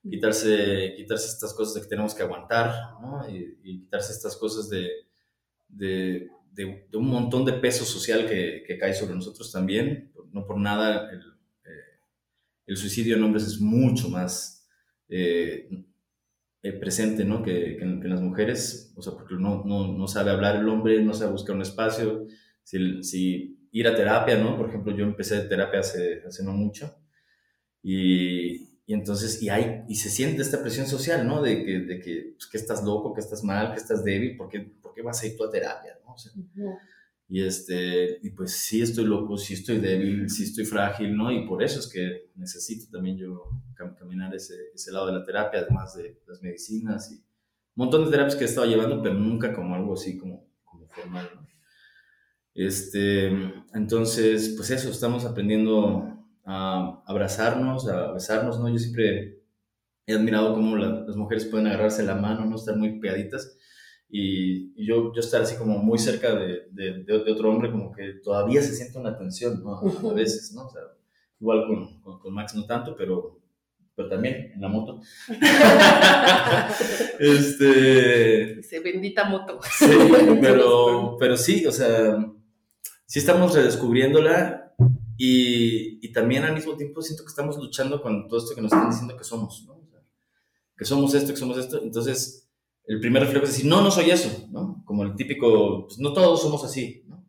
Quitarse, 0.04 0.96
quitarse 0.98 1.28
estas 1.28 1.54
cosas 1.54 1.76
de 1.76 1.82
que 1.82 1.88
tenemos 1.88 2.14
que 2.14 2.24
aguantar, 2.24 2.76
¿no? 3.02 3.26
Y, 3.30 3.58
y 3.64 3.80
quitarse 3.84 4.12
estas 4.12 4.36
cosas 4.36 4.70
de, 4.70 5.05
de, 5.76 6.30
de, 6.52 6.88
de, 6.90 6.98
un 6.98 7.08
montón 7.08 7.46
de 7.46 7.54
peso 7.54 7.86
social 7.86 8.28
que, 8.28 8.64
que, 8.66 8.78
cae 8.78 8.94
sobre 8.94 9.16
nosotros 9.16 9.52
también. 9.52 10.12
No 10.32 10.46
por 10.46 10.60
nada 10.60 11.10
el, 11.12 11.20
eh, 11.20 12.00
el 12.68 12.78
suicidio 12.78 13.16
en 13.16 13.24
hombres 13.24 13.46
es 13.46 13.60
mucho 13.60 14.10
más 14.10 14.68
eh, 15.10 15.70
eh, 16.64 16.74
presente, 16.74 17.24
¿no? 17.24 17.44
Que, 17.44 17.78
que, 17.78 17.84
en, 17.84 18.00
que, 18.00 18.08
en 18.08 18.14
las 18.14 18.22
mujeres, 18.22 18.94
o 18.96 19.02
sea, 19.02 19.14
porque 19.14 19.36
no, 19.36 19.64
no, 19.66 19.96
no, 19.96 20.08
sabe 20.08 20.32
hablar 20.32 20.56
el 20.58 20.70
hombre, 20.70 21.02
no 21.04 21.14
sabe 21.14 21.32
buscar 21.32 21.56
un 21.56 21.62
espacio, 21.62 22.26
si, 22.64 23.04
si, 23.04 23.68
ir 23.72 23.88
a 23.88 23.96
terapia, 23.96 24.38
¿no? 24.38 24.58
Por 24.58 24.70
ejemplo, 24.70 24.96
yo 24.96 25.04
empecé 25.04 25.42
terapia 25.42 25.82
hace, 25.82 26.24
hace 26.26 26.44
no 26.44 26.54
mucho 26.54 26.96
y, 27.88 28.80
y 28.88 28.94
entonces, 28.96 29.44
y, 29.44 29.50
hay, 29.50 29.84
y 29.88 29.96
se 29.96 30.10
siente 30.10 30.42
esta 30.42 30.62
presión 30.62 30.88
social, 30.88 31.28
¿no? 31.28 31.42
De 31.44 31.64
que, 31.64 31.80
de 31.82 32.00
que, 32.00 32.34
pues, 32.36 32.48
que 32.48 32.58
estás 32.58 32.84
loco, 32.84 33.14
que 33.14 33.22
estás 33.22 33.44
mal, 33.44 33.72
que 33.72 33.78
estás 33.78 34.04
débil, 34.04 34.36
¿por 34.36 34.50
qué, 34.96 35.02
vas 35.02 35.22
a 35.22 35.28
ir 35.28 35.36
tú 35.36 35.44
a 35.44 35.50
terapia, 35.50 36.00
¿no? 36.04 36.14
O 36.14 36.18
sea, 36.18 36.32
uh 36.36 36.40
-huh. 36.40 36.80
Y, 37.28 37.44
este, 37.44 38.20
y 38.22 38.30
pues 38.32 38.52
sí 38.52 38.82
estoy 38.82 39.06
loco, 39.06 39.36
sí 39.38 39.56
estoy 39.56 39.80
débil, 39.80 40.30
sí 40.30 40.44
estoy 40.44 40.64
frágil, 40.64 41.16
¿no? 41.18 41.32
Y 41.32 41.48
por 41.48 41.64
eso 41.64 41.80
es 41.80 41.88
que 41.88 42.30
necesito 42.36 42.86
también 42.92 43.18
yo 43.18 43.50
caminar 43.98 44.34
ese, 44.36 44.56
ese 44.74 44.92
lado 44.92 45.08
de 45.08 45.14
la 45.14 45.24
terapia, 45.24 45.62
además 45.62 45.96
de 45.96 46.22
las 46.28 46.42
medicinas 46.44 47.12
y 47.12 47.16
un 47.16 47.24
montón 47.86 48.06
de 48.06 48.12
terapias 48.12 48.36
que 48.36 48.44
he 48.44 48.48
estado 48.48 48.68
llevando, 48.68 49.02
pero 49.02 49.16
nunca 49.16 49.54
como 49.54 49.74
algo 49.74 49.96
así 49.96 50.18
como, 50.18 50.48
como 50.64 50.88
formal, 50.88 51.28
¿no? 51.36 51.48
Este, 52.54 53.28
entonces, 53.74 54.54
pues 54.56 54.70
eso, 54.70 54.90
estamos 54.90 55.26
aprendiendo 55.26 56.08
a 56.46 57.04
abrazarnos, 57.06 57.90
a 57.90 58.14
besarnos, 58.14 58.60
¿no? 58.60 58.70
Yo 58.70 58.78
siempre 58.78 59.42
he 60.06 60.14
admirado 60.14 60.54
cómo 60.54 60.78
la, 60.78 61.02
las 61.02 61.18
mujeres 61.18 61.46
pueden 61.46 61.68
agarrarse 61.68 62.04
la 62.04 62.16
mano, 62.16 62.46
no 62.46 62.56
estar 62.56 62.78
muy 62.78 63.00
pegaditas 63.00 63.58
y, 64.18 64.86
yo, 64.86 65.12
yo 65.14 65.20
estar 65.20 65.42
así 65.42 65.58
como 65.58 65.78
muy 65.78 66.00
cerca 66.00 66.34
de, 66.34 66.68
de, 66.72 67.04
de, 67.04 67.32
otro 67.32 67.50
hombre, 67.50 67.70
como 67.70 67.92
que 67.92 68.14
todavía 68.24 68.62
se 68.62 68.74
siente 68.74 68.98
una 68.98 69.18
tensión, 69.18 69.62
¿no? 69.62 69.78
A 69.78 70.14
veces, 70.14 70.54
¿no? 70.54 70.68
O 70.68 70.70
sea, 70.70 70.84
igual 71.38 71.66
con, 71.68 72.20
con, 72.20 72.34
Max 72.34 72.56
no 72.56 72.66
tanto, 72.66 72.96
pero, 72.96 73.42
pero 73.94 74.08
también 74.08 74.54
en 74.54 74.62
la 74.62 74.70
moto. 74.70 75.02
este... 77.20 78.56
Dice, 78.56 78.80
bendita 78.80 79.26
moto. 79.26 79.60
Sí, 79.78 79.86
pero, 80.42 81.18
pero 81.20 81.36
sí, 81.36 81.66
o 81.66 81.72
sea, 81.74 82.18
sí 83.06 83.20
estamos 83.20 83.54
redescubriéndola 83.54 84.74
y, 85.18 86.06
y, 86.06 86.12
también 86.14 86.46
al 86.46 86.54
mismo 86.54 86.78
tiempo 86.78 87.02
siento 87.02 87.24
que 87.24 87.30
estamos 87.30 87.58
luchando 87.58 88.02
con 88.02 88.30
todo 88.30 88.40
esto 88.40 88.56
que 88.56 88.62
nos 88.62 88.72
están 88.72 88.90
diciendo 88.90 89.18
que 89.18 89.26
somos, 89.26 89.66
¿no? 89.68 89.76
que 90.78 90.86
somos 90.86 91.14
esto, 91.14 91.32
que 91.34 91.40
somos 91.40 91.58
esto. 91.58 91.82
Entonces, 91.82 92.45
el 92.88 93.00
primer 93.00 93.24
reflejo 93.24 93.46
es 93.46 93.52
decir, 93.52 93.66
no, 93.66 93.82
no 93.82 93.92
soy 93.92 94.12
eso, 94.12 94.48
¿no? 94.52 94.84
Como 94.86 95.04
el 95.04 95.16
típico, 95.16 95.86
pues 95.86 96.00
no 96.00 96.14
todos 96.14 96.42
somos 96.42 96.64
así, 96.64 97.04
¿no? 97.08 97.26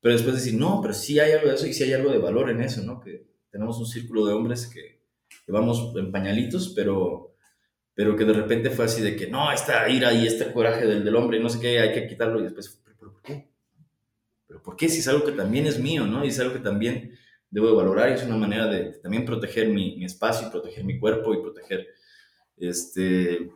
Pero 0.00 0.14
después 0.14 0.36
decir, 0.36 0.54
no, 0.54 0.80
pero 0.80 0.94
sí 0.94 1.18
hay 1.20 1.32
algo 1.32 1.48
de 1.48 1.54
eso 1.54 1.66
y 1.66 1.72
sí 1.72 1.84
hay 1.84 1.92
algo 1.92 2.10
de 2.10 2.18
valor 2.18 2.50
en 2.50 2.60
eso, 2.60 2.82
¿no? 2.82 3.00
Que 3.00 3.26
tenemos 3.50 3.78
un 3.78 3.86
círculo 3.86 4.26
de 4.26 4.32
hombres 4.32 4.66
que, 4.66 5.00
que 5.44 5.52
vamos 5.52 5.92
en 5.96 6.10
pañalitos, 6.10 6.72
pero, 6.74 7.34
pero 7.94 8.16
que 8.16 8.24
de 8.24 8.32
repente 8.32 8.70
fue 8.70 8.86
así 8.86 9.02
de 9.02 9.16
que, 9.16 9.28
no, 9.28 9.52
esta 9.52 9.88
ira 9.88 10.12
y 10.12 10.26
este 10.26 10.52
coraje 10.52 10.86
del, 10.86 11.04
del 11.04 11.16
hombre 11.16 11.38
y 11.38 11.42
no 11.42 11.48
sé 11.48 11.60
qué, 11.60 11.80
hay 11.80 11.92
que 11.92 12.06
quitarlo 12.06 12.40
y 12.40 12.44
después, 12.44 12.80
¿pero, 12.84 12.96
¿pero 12.98 13.12
por 13.12 13.22
qué? 13.22 13.48
¿Pero 14.46 14.62
por 14.62 14.76
qué 14.76 14.88
si 14.88 14.98
es 14.98 15.08
algo 15.08 15.24
que 15.24 15.32
también 15.32 15.66
es 15.66 15.78
mío, 15.78 16.06
¿no? 16.06 16.24
Y 16.24 16.28
es 16.28 16.40
algo 16.40 16.54
que 16.54 16.60
también 16.60 17.16
debo 17.50 17.68
de 17.68 17.76
valorar 17.76 18.10
y 18.10 18.14
es 18.14 18.24
una 18.24 18.36
manera 18.36 18.66
de 18.66 18.98
también 19.00 19.24
proteger 19.24 19.68
mi, 19.68 19.96
mi 19.96 20.04
espacio 20.04 20.48
y 20.48 20.50
proteger 20.50 20.84
mi 20.84 20.98
cuerpo 20.98 21.34
y 21.34 21.40
proteger, 21.40 21.86
este, 22.56 23.50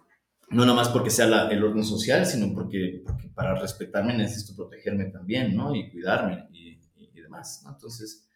no 0.53 0.63
nada 0.65 0.75
más 0.75 0.89
porque 0.89 1.11
sea 1.11 1.49
el 1.51 1.65
orden 1.65 1.85
social, 1.85 2.27
sino 2.27 2.53
porque, 2.55 3.03
para 3.35 3.55
respetarme 3.55 4.17
necesito 4.17 4.55
protegerme 4.55 5.07
también, 5.07 5.57
¿no? 5.57 5.75
Y 5.75 5.91
cuidarme 5.91 6.49
y, 6.53 6.81
demás, 7.21 7.63
¿no? 7.65 7.71
Entonces, 7.71 8.29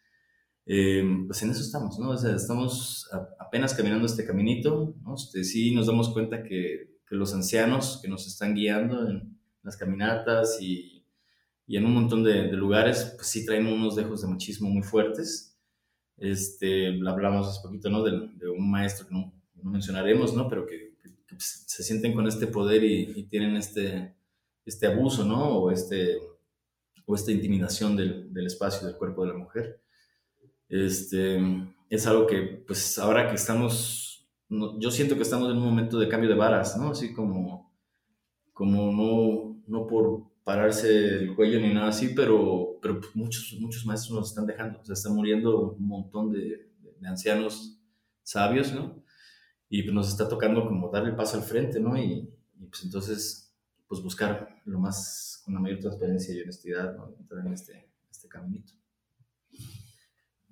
eh, 0.65 1.03
pues 1.27 1.43
en 1.43 1.51
eso 1.51 1.61
estamos, 1.61 1.99
¿no? 1.99 2.09
O 2.09 2.17
sea, 2.17 2.35
estamos 2.35 3.07
apenas 3.39 3.73
caminando 3.73 4.05
este 4.05 4.25
caminito, 4.25 4.95
¿no? 5.03 5.15
Este, 5.15 5.43
sí 5.43 5.73
nos 5.73 5.87
damos 5.87 6.09
cuenta 6.09 6.41
que, 6.43 6.97
que 7.07 7.15
los 7.15 7.33
ancianos 7.33 7.99
que 8.01 8.07
nos 8.07 8.25
están 8.25 8.55
guiando 8.55 9.07
en 9.07 9.37
las 9.61 9.77
caminatas 9.77 10.57
y 10.61 10.97
y 11.67 11.75
en 11.75 11.85
un 11.85 11.93
montón 11.93 12.23
de, 12.23 12.47
lugares, 12.53 13.13
pues 13.17 13.27
sí 13.27 13.45
traen 13.45 13.67
unos 13.67 13.97
dejos 13.97 14.21
de 14.21 14.29
machismo 14.29 14.69
muy 14.69 14.83
fuertes. 14.83 15.59
Este, 16.15 16.87
hablamos 17.05 17.45
hace 17.45 17.61
poquito, 17.61 17.89
¿no? 17.89 18.03
De, 18.03 18.11
de 18.35 18.49
un 18.49 18.71
maestro 18.71 19.05
que 19.05 19.13
no, 19.13 19.33
no, 19.55 19.71
mencionaremos, 19.71 20.33
¿no? 20.33 20.47
Pero 20.47 20.65
que, 20.65 20.86
se 21.37 21.83
sienten 21.83 22.13
con 22.13 22.27
este 22.27 22.47
poder 22.47 22.83
y, 22.83 23.23
tienen 23.23 23.55
este, 23.55 24.15
este 24.65 24.87
abuso, 24.87 25.25
¿no? 25.25 25.59
O, 25.59 25.71
este, 25.71 26.17
o 27.05 27.15
esta 27.15 27.31
intimidación 27.31 27.95
del, 27.95 28.33
del 28.33 28.47
espacio, 28.47 28.87
del 28.87 28.97
cuerpo 28.97 29.23
de 29.25 29.31
la 29.33 29.37
mujer. 29.37 29.81
Este, 30.69 31.39
es 31.89 32.07
algo 32.07 32.27
que, 32.27 32.63
pues 32.65 32.97
ahora 32.97 33.29
que 33.29 33.35
estamos, 33.35 34.27
yo 34.49 34.91
siento 34.91 35.15
que 35.15 35.23
estamos 35.23 35.49
en 35.49 35.57
un 35.57 35.63
momento 35.63 35.99
de 35.99 36.07
cambio 36.07 36.29
de 36.29 36.35
varas, 36.35 36.77
¿no? 36.77 36.91
Así 36.91 37.13
como, 37.13 37.73
como 38.53 38.91
no, 38.91 39.61
no 39.67 39.87
por 39.87 40.23
pararse 40.43 41.15
el 41.15 41.35
cuello 41.35 41.59
ni 41.59 41.73
nada 41.73 41.89
así, 41.89 42.13
pero, 42.15 42.77
pero 42.81 42.99
pues, 42.99 43.15
muchos, 43.15 43.57
muchos 43.59 43.85
maestros 43.85 44.17
nos 44.17 44.29
están 44.29 44.45
dejando, 44.45 44.79
o 44.79 44.85
sea, 44.85 44.93
están 44.93 45.13
muriendo 45.13 45.71
un 45.71 45.87
montón 45.87 46.31
de, 46.31 46.71
de 46.99 47.07
ancianos 47.07 47.81
sabios, 48.23 48.73
¿no? 48.73 49.03
Y 49.69 49.83
pues 49.83 49.93
nos 49.93 50.09
está 50.09 50.27
tocando 50.29 50.65
como 50.65 50.89
darle 50.89 51.13
paso 51.13 51.37
al 51.37 51.43
frente, 51.43 51.79
¿no? 51.79 51.97
Y, 51.97 52.29
y, 52.59 52.65
pues 52.67 52.83
entonces, 52.83 53.53
pues 53.87 54.01
buscar 54.01 54.61
lo 54.65 54.79
más, 54.79 55.41
con 55.43 55.53
la 55.53 55.59
mayor 55.59 55.79
transparencia 55.79 56.33
y 56.33 56.41
honestidad, 56.41 56.95
¿no? 56.95 57.15
Entrar 57.19 57.45
en 57.45 57.53
este, 57.53 57.89
este 58.09 58.27
caminito. 58.27 58.73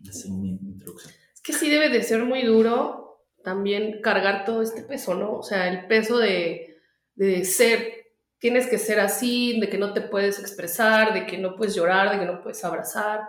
Esa 0.01 0.27
es 0.27 0.29
mi 0.29 0.51
introducción. 0.51 1.13
Es 1.33 1.41
que 1.41 1.53
sí 1.53 1.69
debe 1.69 1.89
de 1.89 2.03
ser 2.03 2.23
muy 2.23 2.43
duro 2.43 3.25
también 3.43 4.01
cargar 4.01 4.43
todo 4.45 4.61
este 4.61 4.83
peso, 4.83 5.15
¿no? 5.15 5.37
O 5.37 5.43
sea, 5.43 5.69
el 5.69 5.87
peso 5.87 6.17
de, 6.17 6.77
de 7.15 7.45
ser 7.45 8.05
tienes 8.39 8.67
que 8.67 8.77
ser 8.77 8.99
así, 8.99 9.59
de 9.59 9.69
que 9.69 9.77
no 9.77 9.93
te 9.93 10.01
puedes 10.01 10.39
expresar, 10.39 11.13
de 11.13 11.25
que 11.25 11.37
no 11.37 11.55
puedes 11.55 11.75
llorar, 11.75 12.11
de 12.11 12.19
que 12.19 12.31
no 12.31 12.41
puedes 12.41 12.63
abrazar. 12.63 13.21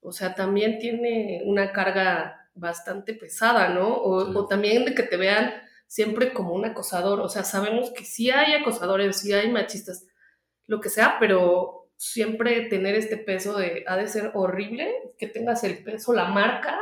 O 0.00 0.12
sea, 0.12 0.34
también 0.34 0.78
tiene 0.78 1.42
una 1.44 1.72
carga 1.72 2.39
bastante 2.54 3.14
pesada, 3.14 3.68
¿no? 3.68 3.96
O, 3.96 4.46
también 4.46 4.84
de 4.84 4.94
que 4.94 5.02
te 5.02 5.16
vean 5.16 5.52
siempre 5.86 6.32
como 6.32 6.54
un 6.54 6.64
acosador. 6.64 7.20
O 7.20 7.28
sea, 7.28 7.44
sabemos 7.44 7.90
que 7.90 8.04
sí 8.04 8.30
hay 8.30 8.54
acosadores, 8.54 9.18
sí 9.18 9.32
hay 9.32 9.50
machistas, 9.50 10.06
lo 10.66 10.80
que 10.80 10.88
sea, 10.88 11.16
pero 11.18 11.90
siempre 11.96 12.66
tener 12.66 12.94
este 12.94 13.16
peso 13.16 13.58
de, 13.58 13.84
ha 13.86 13.96
de 13.96 14.08
ser 14.08 14.30
horrible, 14.34 15.14
que 15.18 15.26
tengas 15.26 15.64
el 15.64 15.82
peso, 15.82 16.12
la 16.14 16.26
marca, 16.26 16.78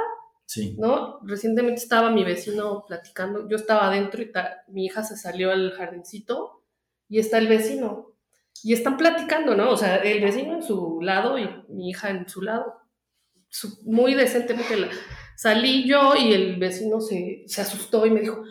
Sí. 0.49 0.77
¿No? 0.79 1.21
Recientemente 1.25 1.83
estaba 1.83 2.11
mi 2.11 2.25
vecino 2.25 2.87
platicando, 2.87 3.47
yo 3.51 3.57
estaba 3.57 3.87
adentro 3.87 4.23
y 4.23 4.33
mi 4.69 4.87
hija 4.87 5.05
se 5.05 5.15
salió 5.15 5.51
al 5.51 5.73
jardincito 5.73 6.65
y 7.07 7.19
está 7.19 7.37
el 7.37 7.49
vecino. 7.49 8.15
Y 8.63 8.73
están 8.73 8.97
platicando, 8.97 9.55
¿no? 9.55 9.71
O 9.71 9.77
sea, 9.77 9.97
el 9.97 10.23
vecino 10.23 10.55
en 10.55 10.63
su 10.63 11.03
lado 11.03 11.39
y 11.39 11.47
mi 11.69 11.91
hija 11.91 12.09
en 12.09 12.27
su 12.31 12.41
lado. 12.41 12.81
muy 13.85 14.15
decentemente 14.15 14.75
salí 15.39 15.87
yo 15.87 16.17
y 16.17 16.33
el 16.33 16.57
vecino 16.57 17.01
se, 17.01 17.45
se 17.47 17.61
asustó 17.61 18.05
y 18.05 18.11
me 18.11 18.21
dijo, 18.21 18.43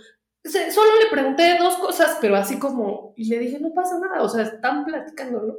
solo 0.45 0.89
le 1.03 1.11
pregunté 1.11 1.57
dos 1.59 1.75
cosas, 1.75 2.17
pero 2.21 2.37
así 2.37 2.57
como, 2.57 3.13
y 3.17 3.25
le 3.25 3.39
dije, 3.39 3.59
no 3.59 3.73
pasa 3.73 3.99
nada, 3.99 4.23
o 4.23 4.29
sea, 4.29 4.43
están 4.43 4.85
platicando, 4.85 5.41
¿no? 5.41 5.55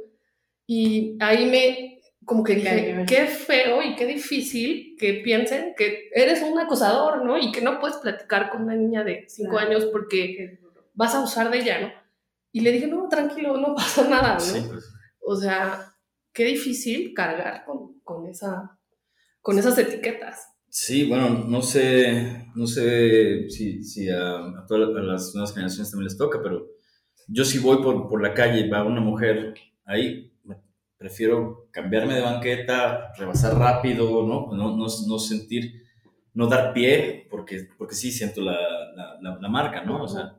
Y 0.65 1.17
ahí 1.19 1.45
me, 1.45 2.01
como 2.25 2.43
que 2.43 2.55
dije, 2.55 3.05
qué 3.07 3.27
feo 3.27 3.83
y 3.83 3.95
qué 3.95 4.07
difícil 4.07 4.95
que 4.97 5.21
piensen 5.23 5.75
que 5.77 6.09
eres 6.15 6.41
un 6.41 6.57
acosador, 6.57 7.23
¿no? 7.23 7.37
Y 7.37 7.51
que 7.51 7.61
no 7.61 7.79
puedes 7.79 7.97
platicar 7.97 8.49
con 8.49 8.63
una 8.63 8.75
niña 8.75 9.03
de 9.03 9.25
cinco 9.27 9.59
años 9.59 9.85
porque 9.85 10.59
vas 10.95 11.13
a 11.13 11.21
usar 11.21 11.51
de 11.51 11.59
ella, 11.59 11.79
¿no? 11.79 11.91
Y 12.51 12.61
le 12.61 12.71
dije, 12.71 12.87
no, 12.87 13.07
tranquilo, 13.07 13.55
no 13.57 13.75
pasa 13.75 14.07
nada, 14.09 14.39
¿no? 14.39 14.67
Pues. 14.67 14.83
O 15.21 15.35
sea, 15.35 15.95
qué 16.33 16.45
difícil 16.45 17.13
cargar 17.13 17.65
con, 17.65 17.99
con, 17.99 18.27
esa, 18.27 18.79
con 19.41 19.59
esas 19.59 19.77
etiquetas. 19.77 20.55
Sí, 20.81 21.03
bueno, 21.03 21.43
no 21.45 21.61
sé, 21.61 22.47
no 22.55 22.65
sé 22.65 23.49
si, 23.49 23.83
si 23.83 24.09
a, 24.09 24.65
todas 24.65 24.89
las 25.03 25.35
nuevas 25.35 25.53
generaciones 25.53 25.91
también 25.91 26.05
les 26.05 26.17
toca, 26.17 26.39
pero 26.41 26.67
yo 27.27 27.43
si 27.43 27.59
voy 27.59 27.83
por, 27.83 28.07
por 28.07 28.23
la 28.23 28.33
calle 28.33 28.61
y 28.61 28.69
va 28.69 28.85
una 28.85 29.01
mujer 29.01 29.55
ahí, 29.83 30.31
prefiero 30.97 31.67
cambiarme 31.71 32.15
de 32.15 32.21
banqueta, 32.21 33.11
rebasar 33.17 33.57
rápido, 33.57 34.25
¿no? 34.25 34.55
No, 34.55 34.77
no, 34.77 34.85
no 34.85 35.19
sentir 35.19 35.83
no 36.33 36.47
dar 36.47 36.71
pie, 36.71 37.27
porque, 37.29 37.67
porque 37.77 37.93
sí 37.93 38.09
siento 38.09 38.39
la, 38.39 38.57
la, 39.21 39.49
marca, 39.49 39.83
¿no? 39.83 40.01
O 40.03 40.07
sea, 40.07 40.33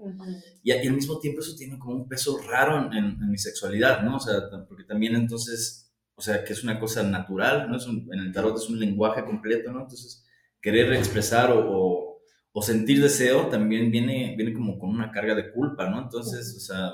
y, 0.62 0.72
al 0.72 0.94
mismo 0.94 1.18
tiempo 1.18 1.40
eso 1.40 1.54
tiene 1.54 1.78
como 1.78 1.96
un 1.96 2.08
peso 2.08 2.40
raro 2.48 2.90
en, 2.94 3.30
mi 3.30 3.36
sexualidad, 3.36 4.02
¿no? 4.02 4.16
O 4.16 4.20
sea, 4.20 4.40
porque 4.66 4.84
también 4.84 5.14
entonces, 5.16 5.92
o 6.14 6.22
sea, 6.22 6.42
que 6.42 6.54
es 6.54 6.64
una 6.64 6.80
cosa 6.80 7.02
natural, 7.02 7.70
¿no? 7.70 7.76
Es 7.76 7.86
en 7.86 8.18
el 8.18 8.32
tarot 8.32 8.56
es 8.56 8.70
un 8.70 8.80
lenguaje 8.80 9.22
completo, 9.22 9.70
¿no? 9.70 9.82
Entonces, 9.82 10.24
querer 10.60 10.92
expresar 10.92 11.50
o, 11.52 12.20
o, 12.52 12.62
sentir 12.62 13.00
deseo 13.02 13.48
también 13.48 13.90
viene, 13.90 14.34
viene 14.36 14.52
como 14.52 14.78
con 14.78 14.90
una 14.90 15.10
carga 15.10 15.34
de 15.34 15.52
culpa, 15.52 15.88
¿no? 15.88 16.02
Entonces, 16.02 16.54
o 16.56 16.60
sea, 16.60 16.92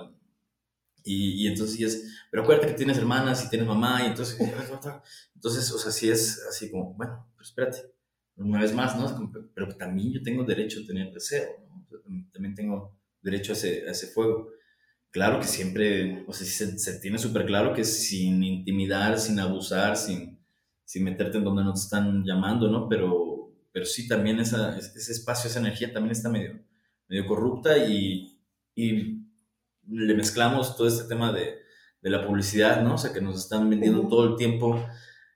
y, 1.04 1.44
y, 1.44 1.46
entonces 1.46 1.80
es, 1.80 2.26
pero 2.30 2.42
acuérdate 2.42 2.68
que 2.68 2.74
tienes 2.74 2.98
hermanas 2.98 3.44
y 3.44 3.50
tienes 3.50 3.68
mamá, 3.68 4.02
y 4.02 4.06
entonces, 4.06 4.38
entonces, 5.34 5.72
o 5.72 5.78
sea, 5.78 5.92
sí 5.92 6.10
es 6.10 6.44
así 6.48 6.70
como, 6.70 6.94
bueno, 6.94 7.28
pero 7.34 7.44
espérate, 7.44 7.78
una 8.36 8.60
vez 8.60 8.74
más, 8.74 8.98
¿no? 8.98 9.32
Pero 9.54 9.68
también 9.76 10.12
yo 10.12 10.22
tengo 10.22 10.44
derecho 10.44 10.80
a 10.82 10.86
tener 10.86 11.12
deseo, 11.12 11.48
¿no? 11.68 11.86
También 12.32 12.54
tengo 12.54 12.96
derecho 13.22 13.52
a 13.52 13.56
ese, 13.56 13.88
a 13.88 13.92
ese 13.92 14.08
fuego. 14.08 14.50
Claro 15.10 15.40
que 15.40 15.46
siempre, 15.46 16.24
o 16.26 16.32
sea, 16.32 16.46
se, 16.46 16.78
se 16.78 17.00
tiene 17.00 17.18
súper 17.18 17.46
claro 17.46 17.72
que 17.72 17.84
sin 17.84 18.42
intimidar, 18.42 19.18
sin 19.18 19.40
abusar, 19.40 19.96
sin, 19.96 20.38
sin 20.84 21.04
meterte 21.04 21.38
en 21.38 21.44
donde 21.44 21.64
no 21.64 21.72
te 21.72 21.80
están 21.80 22.22
llamando, 22.24 22.70
¿no? 22.70 22.88
Pero, 22.88 23.35
pero 23.76 23.84
sí 23.84 24.08
también 24.08 24.40
esa, 24.40 24.74
ese 24.78 25.12
espacio, 25.12 25.50
esa 25.50 25.58
energía 25.58 25.92
también 25.92 26.12
está 26.12 26.30
medio, 26.30 26.58
medio 27.08 27.26
corrupta 27.26 27.76
y, 27.76 28.40
y 28.74 29.18
le 29.86 30.14
mezclamos 30.14 30.78
todo 30.78 30.88
este 30.88 31.04
tema 31.04 31.30
de, 31.30 31.58
de 32.00 32.08
la 32.08 32.26
publicidad, 32.26 32.82
¿no? 32.82 32.94
O 32.94 32.96
sea, 32.98 33.12
que 33.12 33.20
nos 33.20 33.38
están 33.38 33.68
vendiendo 33.68 34.08
todo 34.08 34.30
el 34.30 34.36
tiempo 34.36 34.82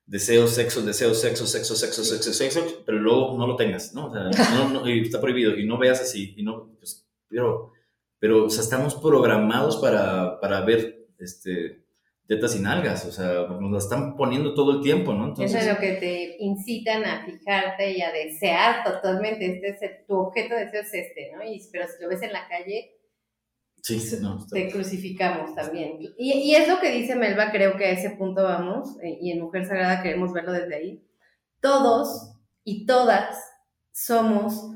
deseo, 0.06 0.47
sexo, 0.47 0.80
deseo, 0.80 1.12
sexo, 1.12 1.47
sexo, 1.47 1.76
sexo, 1.76 2.02
sexo, 2.02 2.32
sexo, 2.32 2.82
pero 2.87 2.99
luego 2.99 3.37
no 3.37 3.47
lo 3.47 3.56
tengas, 3.56 3.92
¿no? 3.92 4.06
O 4.06 4.11
sea, 4.11 4.30
no, 4.73 4.87
está 4.87 5.20
prohibido 5.20 5.54
y 5.59 5.66
no 5.66 5.76
veas 5.76 6.00
así, 6.00 6.32
y 6.35 6.42
no, 6.42 6.75
pues, 6.78 7.06
pero, 7.28 7.73
pero, 8.18 8.47
o 8.47 8.49
sea, 8.49 8.62
estamos 8.62 8.94
programados 8.94 9.76
para, 9.76 10.40
para 10.40 10.62
ver, 10.62 11.11
este, 11.18 11.85
tetas 12.31 12.55
y 12.55 12.61
nalgas, 12.61 13.05
o 13.07 13.11
sea, 13.11 13.49
nos 13.61 13.73
la 13.73 13.79
están 13.79 14.17
poniendo 14.17 14.55
todo 14.55 14.77
el 14.77 14.83
tiempo, 14.83 15.13
¿no? 15.13 15.25
Entonces, 15.25 15.51
Eso 15.51 15.69
es 15.69 15.75
lo 15.75 15.81
que 15.81 15.95
te 15.95 16.37
incitan 16.39 17.05
a 17.05 17.25
fijarte 17.27 17.91
y 17.91 18.03
a 18.03 18.13
desear 18.13 18.85
totalmente, 18.85 19.67
este 19.67 19.87
es 19.87 20.07
tu 20.07 20.15
objeto 20.15 20.55
de 20.55 20.67
deseo 20.67 20.83
es 20.83 20.95
este, 20.95 21.33
¿no? 21.35 21.43
Y, 21.43 21.61
pero 21.73 21.89
si 21.89 22.01
lo 22.01 22.09
ves 22.09 22.23
en 22.23 22.33
la 22.33 22.47
calle, 22.47 22.97
Sí, 23.83 23.99
no, 24.21 24.47
te 24.47 24.71
crucificamos 24.71 25.55
también. 25.55 25.97
Y, 26.01 26.33
y, 26.33 26.55
es 26.55 26.69
lo 26.69 26.79
que 26.81 26.93
dice 26.93 27.17
Melba, 27.17 27.51
creo 27.51 27.79
que 27.79 27.87
a 27.87 27.93
ese 27.93 28.11
punto 28.11 28.45
vamos, 28.45 28.97
eh, 29.03 29.19
y 29.21 29.33
en 29.33 29.41
Mujer 29.41 29.65
Sagrada 29.65 30.03
queremos 30.03 30.35
verlo 30.35 30.53
desde 30.53 30.77
ahí. 30.77 31.03
Todos 31.61 32.37
y 32.63 32.85
todas 32.85 33.39
somos 33.91 34.71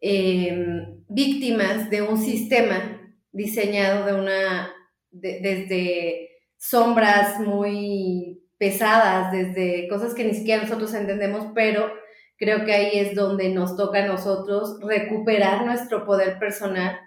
em, 0.00 1.04
víctimas 1.08 1.90
de 1.90 2.00
un 2.00 2.16
sistema 2.16 3.14
diseñado 3.30 4.06
de 4.06 4.14
una, 4.14 4.72
desde 5.10 6.35
sombras 6.58 7.40
muy 7.40 8.42
pesadas, 8.58 9.32
desde 9.32 9.88
cosas 9.88 10.14
que 10.14 10.24
ni 10.24 10.34
siquiera 10.34 10.62
nosotros 10.62 10.94
entendemos, 10.94 11.48
pero 11.54 11.92
creo 12.38 12.64
que 12.64 12.72
ahí 12.72 12.98
es 12.98 13.14
donde 13.14 13.50
nos 13.50 13.76
toca 13.76 14.04
a 14.04 14.06
nosotros 14.06 14.78
recuperar 14.82 15.64
nuestro 15.64 16.04
poder 16.06 16.38
personal 16.38 16.98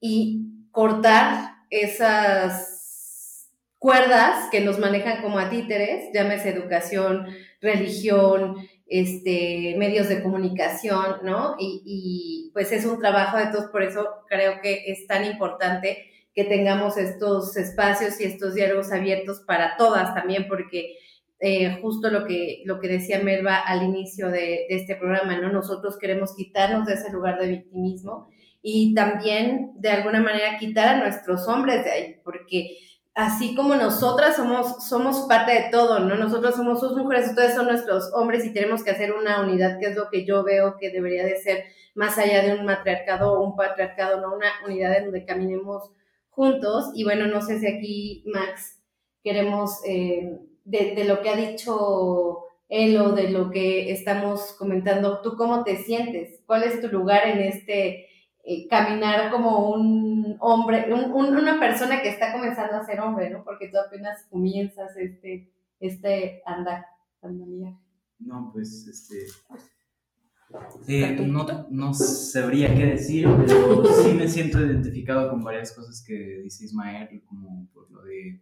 y 0.00 0.66
cortar 0.70 1.56
esas 1.70 3.48
cuerdas 3.78 4.48
que 4.50 4.60
nos 4.60 4.78
manejan 4.78 5.22
como 5.22 5.38
a 5.38 5.50
títeres, 5.50 6.10
llámese 6.12 6.50
educación, 6.50 7.26
religión, 7.60 8.56
este, 8.86 9.74
medios 9.76 10.08
de 10.08 10.22
comunicación, 10.22 11.18
¿no? 11.22 11.56
Y, 11.58 11.82
y, 11.84 12.50
pues 12.52 12.72
es 12.72 12.84
un 12.86 12.98
trabajo 12.98 13.36
de 13.36 13.46
todos, 13.46 13.66
por 13.70 13.82
eso 13.82 14.06
creo 14.28 14.60
que 14.62 14.84
es 14.86 15.06
tan 15.06 15.24
importante 15.24 16.10
que 16.38 16.44
tengamos 16.44 16.96
estos 16.96 17.56
espacios 17.56 18.20
y 18.20 18.24
estos 18.24 18.54
diálogos 18.54 18.92
abiertos 18.92 19.40
para 19.40 19.76
todas 19.76 20.14
también, 20.14 20.46
porque 20.46 20.96
eh, 21.40 21.80
justo 21.82 22.10
lo 22.10 22.26
que, 22.26 22.62
lo 22.64 22.78
que 22.78 22.86
decía 22.86 23.18
Melba 23.18 23.56
al 23.56 23.82
inicio 23.82 24.30
de, 24.30 24.66
este 24.68 24.94
programa, 24.94 25.36
¿no? 25.36 25.50
Nosotros 25.50 25.98
queremos 25.98 26.36
quitarnos 26.36 26.86
de 26.86 26.94
ese 26.94 27.10
lugar 27.10 27.40
de 27.40 27.48
victimismo 27.48 28.28
y 28.62 28.94
también 28.94 29.72
de 29.80 29.90
alguna 29.90 30.20
manera 30.20 30.58
quitar 30.60 30.86
a 30.86 30.98
nuestros 31.00 31.48
hombres 31.48 31.82
de 31.82 31.90
ahí, 31.90 32.20
porque 32.22 32.78
así 33.16 33.56
como 33.56 33.74
nosotras 33.74 34.36
somos, 34.36 34.88
somos 34.88 35.26
parte 35.26 35.50
de 35.50 35.70
todo, 35.72 35.98
¿no? 35.98 36.14
Nosotros 36.14 36.54
somos 36.54 36.78
sus 36.78 36.96
mujeres, 36.96 37.30
ustedes 37.30 37.56
son 37.56 37.66
nuestros 37.66 38.12
hombres 38.14 38.44
y 38.44 38.52
tenemos 38.52 38.84
que 38.84 38.92
hacer 38.92 39.12
una 39.12 39.40
unidad, 39.40 39.80
que 39.80 39.86
es 39.86 39.96
lo 39.96 40.08
que 40.08 40.24
yo 40.24 40.44
veo 40.44 40.76
que 40.78 40.90
debería 40.90 41.24
de 41.24 41.34
ser 41.34 41.64
más 41.96 42.16
allá 42.16 42.44
de 42.44 42.54
un 42.54 42.64
matriarcado 42.64 43.32
o 43.32 43.44
un 43.44 43.56
patriarcado, 43.56 44.20
¿no? 44.20 44.36
Una 44.36 44.52
unidad 44.64 44.98
en 44.98 45.06
donde 45.06 45.24
caminemos 45.24 45.90
juntos. 46.38 46.92
Y 46.94 47.02
bueno, 47.02 47.26
no 47.26 47.42
sé 47.42 47.58
si 47.58 47.66
aquí, 47.66 48.24
Max, 48.32 48.80
queremos, 49.24 49.80
eh, 49.84 50.38
de, 50.64 51.04
lo 51.04 51.20
que 51.20 51.30
ha 51.30 51.36
dicho 51.36 52.44
él 52.68 52.96
o 52.98 53.10
de 53.10 53.30
lo 53.30 53.50
que 53.50 53.90
estamos 53.90 54.52
comentando, 54.56 55.20
¿tú 55.20 55.34
cómo 55.36 55.64
te 55.64 55.78
sientes? 55.78 56.40
¿Cuál 56.46 56.62
es 56.62 56.80
tu 56.80 56.86
lugar 56.86 57.26
en 57.26 57.40
este 57.40 58.06
eh, 58.44 58.68
caminar 58.68 59.32
como 59.32 59.70
un 59.70 60.36
hombre, 60.38 60.86
una 60.92 61.58
persona 61.58 62.02
que 62.02 62.10
está 62.10 62.32
comenzando 62.32 62.76
a 62.76 62.86
ser 62.86 63.00
hombre, 63.00 63.30
¿no? 63.30 63.42
Porque 63.42 63.68
tú 63.68 63.76
apenas 63.76 64.24
comienzas 64.30 64.96
este, 64.96 65.50
este 65.80 66.40
andar, 66.46 66.86
No, 68.20 68.50
pues, 68.52 68.86
este... 68.86 69.26
Eh, 70.86 71.26
no, 71.26 71.46
no 71.70 71.92
sabría 71.92 72.74
qué 72.74 72.86
decir, 72.86 73.28
pero 73.46 73.84
sí 73.84 74.14
me 74.14 74.26
siento 74.26 74.64
identificado 74.64 75.28
con 75.28 75.44
varias 75.44 75.72
cosas 75.72 76.02
que 76.06 76.40
dice 76.42 76.64
Ismael, 76.64 77.22
como 77.26 77.68
por 77.72 77.90
lo 77.90 78.02
de 78.02 78.40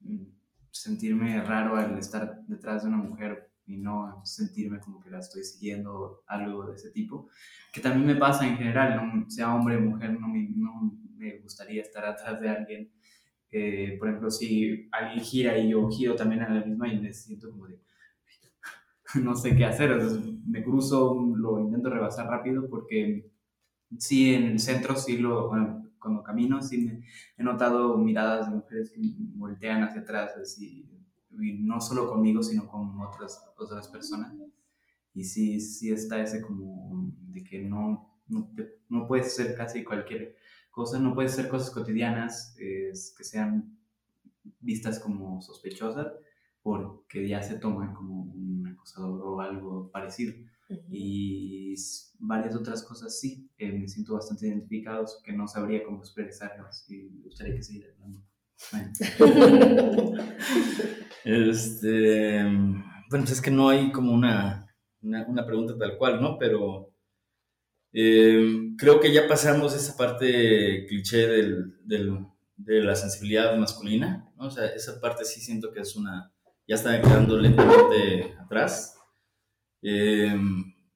mm, 0.00 0.26
sentirme 0.70 1.42
raro 1.42 1.76
al 1.76 1.98
estar 1.98 2.42
detrás 2.46 2.82
de 2.82 2.88
una 2.90 2.98
mujer 2.98 3.50
y 3.66 3.76
no 3.76 4.22
sentirme 4.24 4.78
como 4.78 5.00
que 5.00 5.10
la 5.10 5.18
estoy 5.18 5.42
siguiendo, 5.42 6.22
algo 6.28 6.66
de 6.66 6.76
ese 6.76 6.90
tipo, 6.90 7.28
que 7.72 7.80
también 7.80 8.06
me 8.06 8.14
pasa 8.14 8.46
en 8.46 8.56
general, 8.56 8.96
no, 8.96 9.28
sea 9.28 9.54
hombre 9.54 9.76
o 9.76 9.80
mujer, 9.80 10.18
no 10.18 10.28
me, 10.28 10.48
no 10.54 10.96
me 11.16 11.38
gustaría 11.40 11.82
estar 11.82 12.04
atrás 12.04 12.40
de 12.40 12.48
alguien. 12.48 12.92
por 13.98 14.08
ejemplo, 14.08 14.30
si 14.30 14.88
alguien 14.92 15.24
gira 15.24 15.58
y 15.58 15.70
yo 15.70 15.88
giro 15.90 16.14
también 16.14 16.42
a 16.42 16.54
la 16.54 16.64
misma 16.64 16.88
y 16.88 17.00
me 17.00 17.12
siento 17.12 17.50
como 17.50 17.66
de, 17.66 17.80
no 19.22 19.34
sé 19.34 19.56
qué 19.56 19.64
hacer, 19.64 19.92
entonces 19.92 20.20
me 20.46 20.62
cruzo, 20.62 21.34
lo 21.36 21.60
intento 21.60 21.90
rebasar 21.90 22.26
rápido 22.26 22.68
porque 22.68 23.30
sí, 23.98 24.34
en 24.34 24.44
el 24.44 24.58
centro 24.58 24.96
sí 24.96 25.18
lo, 25.18 25.50
cuando 25.98 26.22
camino 26.22 26.62
sí 26.62 27.00
he 27.36 27.42
notado 27.42 27.96
miradas 27.96 28.50
de 28.50 28.56
mujeres 28.56 28.90
que 28.90 29.00
voltean 29.34 29.82
hacia 29.82 30.02
atrás, 30.02 30.32
así, 30.36 30.88
y 31.30 31.52
no 31.54 31.80
solo 31.80 32.08
conmigo, 32.08 32.42
sino 32.42 32.66
con 32.66 33.00
otras, 33.00 33.44
otras 33.56 33.88
personas. 33.88 34.34
Y 35.14 35.24
sí, 35.24 35.60
sí 35.60 35.92
está 35.92 36.20
ese 36.20 36.42
como 36.42 37.12
de 37.28 37.42
que 37.44 37.60
no, 37.60 38.20
no, 38.28 38.50
no 38.88 39.06
puedes 39.06 39.26
hacer 39.26 39.56
casi 39.56 39.84
cualquier 39.84 40.36
cosa, 40.70 40.98
no 40.98 41.14
puedes 41.14 41.32
hacer 41.32 41.48
cosas 41.48 41.70
cotidianas 41.70 42.56
es, 42.58 43.14
que 43.16 43.24
sean 43.24 43.76
vistas 44.60 44.98
como 44.98 45.40
sospechosas 45.40 46.12
porque 46.62 47.26
ya 47.26 47.42
se 47.42 47.58
toman 47.58 47.94
como 47.94 48.22
un 48.22 48.57
acosador 48.78 49.20
o 49.22 49.40
algo 49.40 49.90
parecido. 49.90 50.34
Y 50.90 51.74
varias 52.18 52.54
otras 52.54 52.82
cosas 52.82 53.18
sí, 53.18 53.50
me 53.58 53.88
siento 53.88 54.14
bastante 54.14 54.46
identificado, 54.48 55.06
que 55.24 55.32
no 55.32 55.48
sabría 55.48 55.82
cómo 55.84 55.98
expresarlas 56.00 56.84
y 56.90 57.10
me 57.10 57.22
gustaría 57.22 57.54
que 57.54 57.62
siguiera 57.62 57.92
hablando. 57.94 58.22
este, 61.24 62.42
bueno, 62.42 62.84
pues 63.08 63.30
es 63.30 63.40
que 63.40 63.50
no 63.50 63.68
hay 63.68 63.92
como 63.92 64.12
una, 64.12 64.66
una, 65.00 65.46
pregunta 65.46 65.78
tal 65.78 65.96
cual, 65.96 66.20
¿no? 66.20 66.36
Pero 66.38 66.92
eh, 67.92 68.74
creo 68.76 69.00
que 69.00 69.12
ya 69.12 69.28
pasamos 69.28 69.74
esa 69.74 69.96
parte 69.96 70.86
cliché 70.86 71.28
del, 71.28 71.78
del, 71.84 72.26
de 72.56 72.82
la 72.82 72.96
sensibilidad 72.96 73.56
masculina, 73.56 74.28
¿no? 74.36 74.48
O 74.48 74.50
sea, 74.50 74.66
esa 74.66 75.00
parte 75.00 75.24
sí 75.24 75.40
siento 75.40 75.72
que 75.72 75.80
es 75.80 75.94
una, 75.96 76.32
ya 76.68 76.76
está 76.76 77.00
quedando 77.00 77.38
lentamente 77.38 78.36
atrás. 78.38 78.96
Eh, 79.82 80.36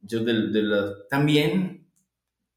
yo 0.02 0.22
de, 0.24 0.48
de 0.50 0.62
la, 0.62 0.92
también 1.08 1.82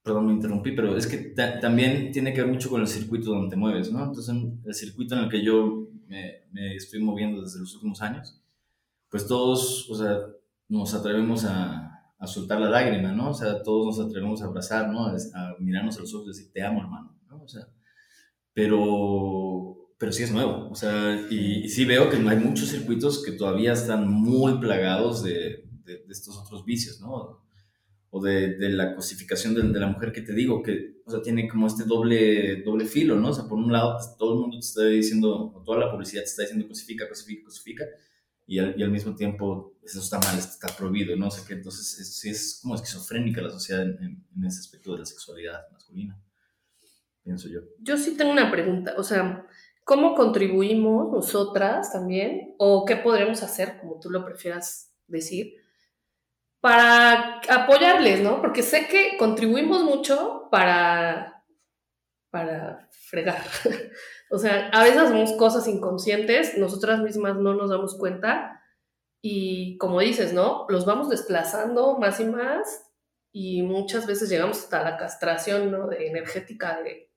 perdón, 0.06 0.28
me 0.28 0.34
interrumpí, 0.34 0.74
pero 0.74 0.96
es 0.96 1.08
que 1.08 1.18
también 1.60 2.12
tiene 2.12 2.32
que 2.32 2.42
ver 2.44 2.52
mucho 2.52 2.70
con 2.70 2.80
el 2.80 2.88
circuito 2.88 3.32
donde 3.32 3.50
te 3.50 3.56
mueves, 3.56 3.92
¿no? 3.92 4.04
Entonces, 4.04 4.36
el 4.64 4.74
circuito 4.76 5.16
en 5.16 5.24
el 5.24 5.30
que 5.30 5.44
yo 5.44 5.88
me, 6.06 6.44
me, 6.52 6.76
estoy 6.76 7.02
moviendo 7.02 7.42
desde 7.42 7.60
los 7.60 7.74
últimos 7.74 8.04
años, 8.04 8.40
pues 9.10 9.28
todos, 9.28 9.90
o 9.90 9.96
sea, 9.96 10.20
nos 10.70 10.94
atrevemos 10.94 11.44
a, 11.46 12.14
a, 12.20 12.28
soltar 12.28 12.62
la 12.62 12.70
lágrima, 12.70 13.14
¿no? 13.14 13.32
O 13.32 13.34
sea, 13.34 13.64
todos 13.64 13.98
nos 13.98 14.08
atrevemos 14.08 14.44
a 14.44 14.46
abrazar, 14.46 14.90
¿no? 14.90 15.08
A, 15.08 15.16
mirarnos 15.58 15.98
a 15.98 16.02
los 16.02 16.14
ojos 16.14 16.28
y 16.28 16.30
decir, 16.30 16.54
te 16.54 16.62
amo, 16.62 16.82
hermano, 16.82 17.18
¿no? 17.28 17.42
O 17.42 17.48
sea, 17.48 17.68
pero, 18.54 19.75
pero 20.06 20.14
sí 20.14 20.22
es 20.22 20.32
nuevo, 20.32 20.70
o 20.70 20.76
sea, 20.76 21.28
y, 21.32 21.66
y 21.66 21.70
sí 21.70 21.84
veo 21.84 22.12
que 22.12 22.18
hay 22.18 22.38
muchos 22.38 22.70
circuitos 22.70 23.24
que 23.24 23.32
todavía 23.32 23.74
están 23.74 24.08
muy 24.08 24.60
plagados 24.60 25.24
de, 25.24 25.66
de, 25.84 26.04
de 26.06 26.12
estos 26.12 26.38
otros 26.38 26.64
vicios, 26.64 27.02
¿no? 27.02 27.44
o 28.12 28.22
de, 28.22 28.56
de 28.56 28.70
la 28.70 28.94
cosificación 28.94 29.56
de, 29.56 29.80
la 29.80 29.88
mujer 29.88 30.12
que 30.12 30.22
te 30.22 30.34
digo, 30.34 30.62
que 30.62 31.02
o 31.06 31.10
sea, 31.10 31.24
tiene 31.24 31.48
como 31.50 31.66
este 31.66 31.86
doble, 31.86 32.62
doble 32.62 32.86
filo, 32.86 33.16
¿no? 33.16 33.30
O 33.30 33.34
sea, 33.34 33.46
por 33.46 33.58
un 33.58 33.74
lado, 33.74 33.98
pues, 33.98 34.16
todo 34.16 34.36
el 34.36 34.40
mundo 34.42 34.58
te 34.60 34.66
está 34.66 34.86
diciendo, 34.86 35.62
toda 35.66 35.80
la 35.80 35.92
publicidad 35.92 36.22
te 36.22 36.30
está 36.30 36.44
diciendo 36.44 36.68
cosifica, 36.68 37.10
cosifica, 37.10 37.44
cosifica, 37.46 37.86
y 38.46 38.60
al, 38.60 38.80
y 38.80 38.84
al 38.84 38.92
mismo 38.92 39.16
tiempo 39.16 39.78
eso 39.84 40.00
está 40.00 40.20
mal, 40.20 40.38
está 40.38 40.68
prohibido, 40.78 41.16
¿no? 41.16 41.30
O 41.30 41.32
sea, 41.32 41.46
que 41.46 41.56
entonces 41.56 42.00
es, 42.00 42.20
sí 42.20 42.30
es 42.30 42.60
como 42.62 42.76
esquizofrénica 42.76 43.42
la 43.42 43.50
sociedad 43.50 43.82
en, 43.82 44.24
en, 44.36 44.46
ese 44.46 44.60
aspecto 44.60 44.94
de 44.94 45.00
la 45.00 45.06
sexualidad 45.06 45.70
masculina, 45.74 46.18
pienso 47.24 47.50
yo. 47.50 47.62
Yo 47.80 47.98
sí 47.98 48.16
tengo 48.16 48.32
una 48.32 48.52
pregunta, 48.52 48.94
o 48.98 49.04
sea, 49.04 49.46
¿cómo 49.86 50.16
contribuimos 50.16 51.10
nosotras 51.14 51.94
también? 51.94 52.56
¿O 52.58 52.84
qué 52.84 52.98
podremos 52.98 53.42
hacer, 53.42 53.80
como 53.80 54.02
tú 54.02 54.10
lo 54.10 54.26
prefieras 54.26 54.94
decir? 55.08 55.54
para 56.66 57.42
apoyarles, 57.48 58.22
¿no? 58.22 58.42
Porque 58.42 58.64
sé 58.64 58.88
que 58.88 59.18
contribuimos 59.18 59.84
mucho 59.84 60.48
para, 60.50 61.46
para 62.32 62.90
fregar. 62.90 63.44
o 64.32 64.40
sea, 64.40 64.70
a 64.70 64.82
veces 64.82 64.98
hacemos 64.98 65.34
cosas 65.34 65.68
inconscientes, 65.68 66.58
nosotras 66.58 67.02
mismas 67.02 67.36
no 67.36 67.54
nos 67.54 67.70
damos 67.70 67.96
cuenta 68.00 68.64
y 69.22 69.78
como 69.78 70.00
dices, 70.00 70.34
¿no? 70.34 70.66
Los 70.68 70.88
vamos 70.88 71.08
desplazando 71.08 72.00
más 72.00 72.20
y 72.20 72.26
más 72.26 72.92
y 73.32 73.62
muchas 73.62 74.08
veces 74.08 74.28
llegamos 74.32 74.58
hasta 74.58 74.84
la 74.84 74.98
castración, 74.98 75.70
¿no? 75.70 75.92
Energética 75.92 76.82
de, 76.82 77.12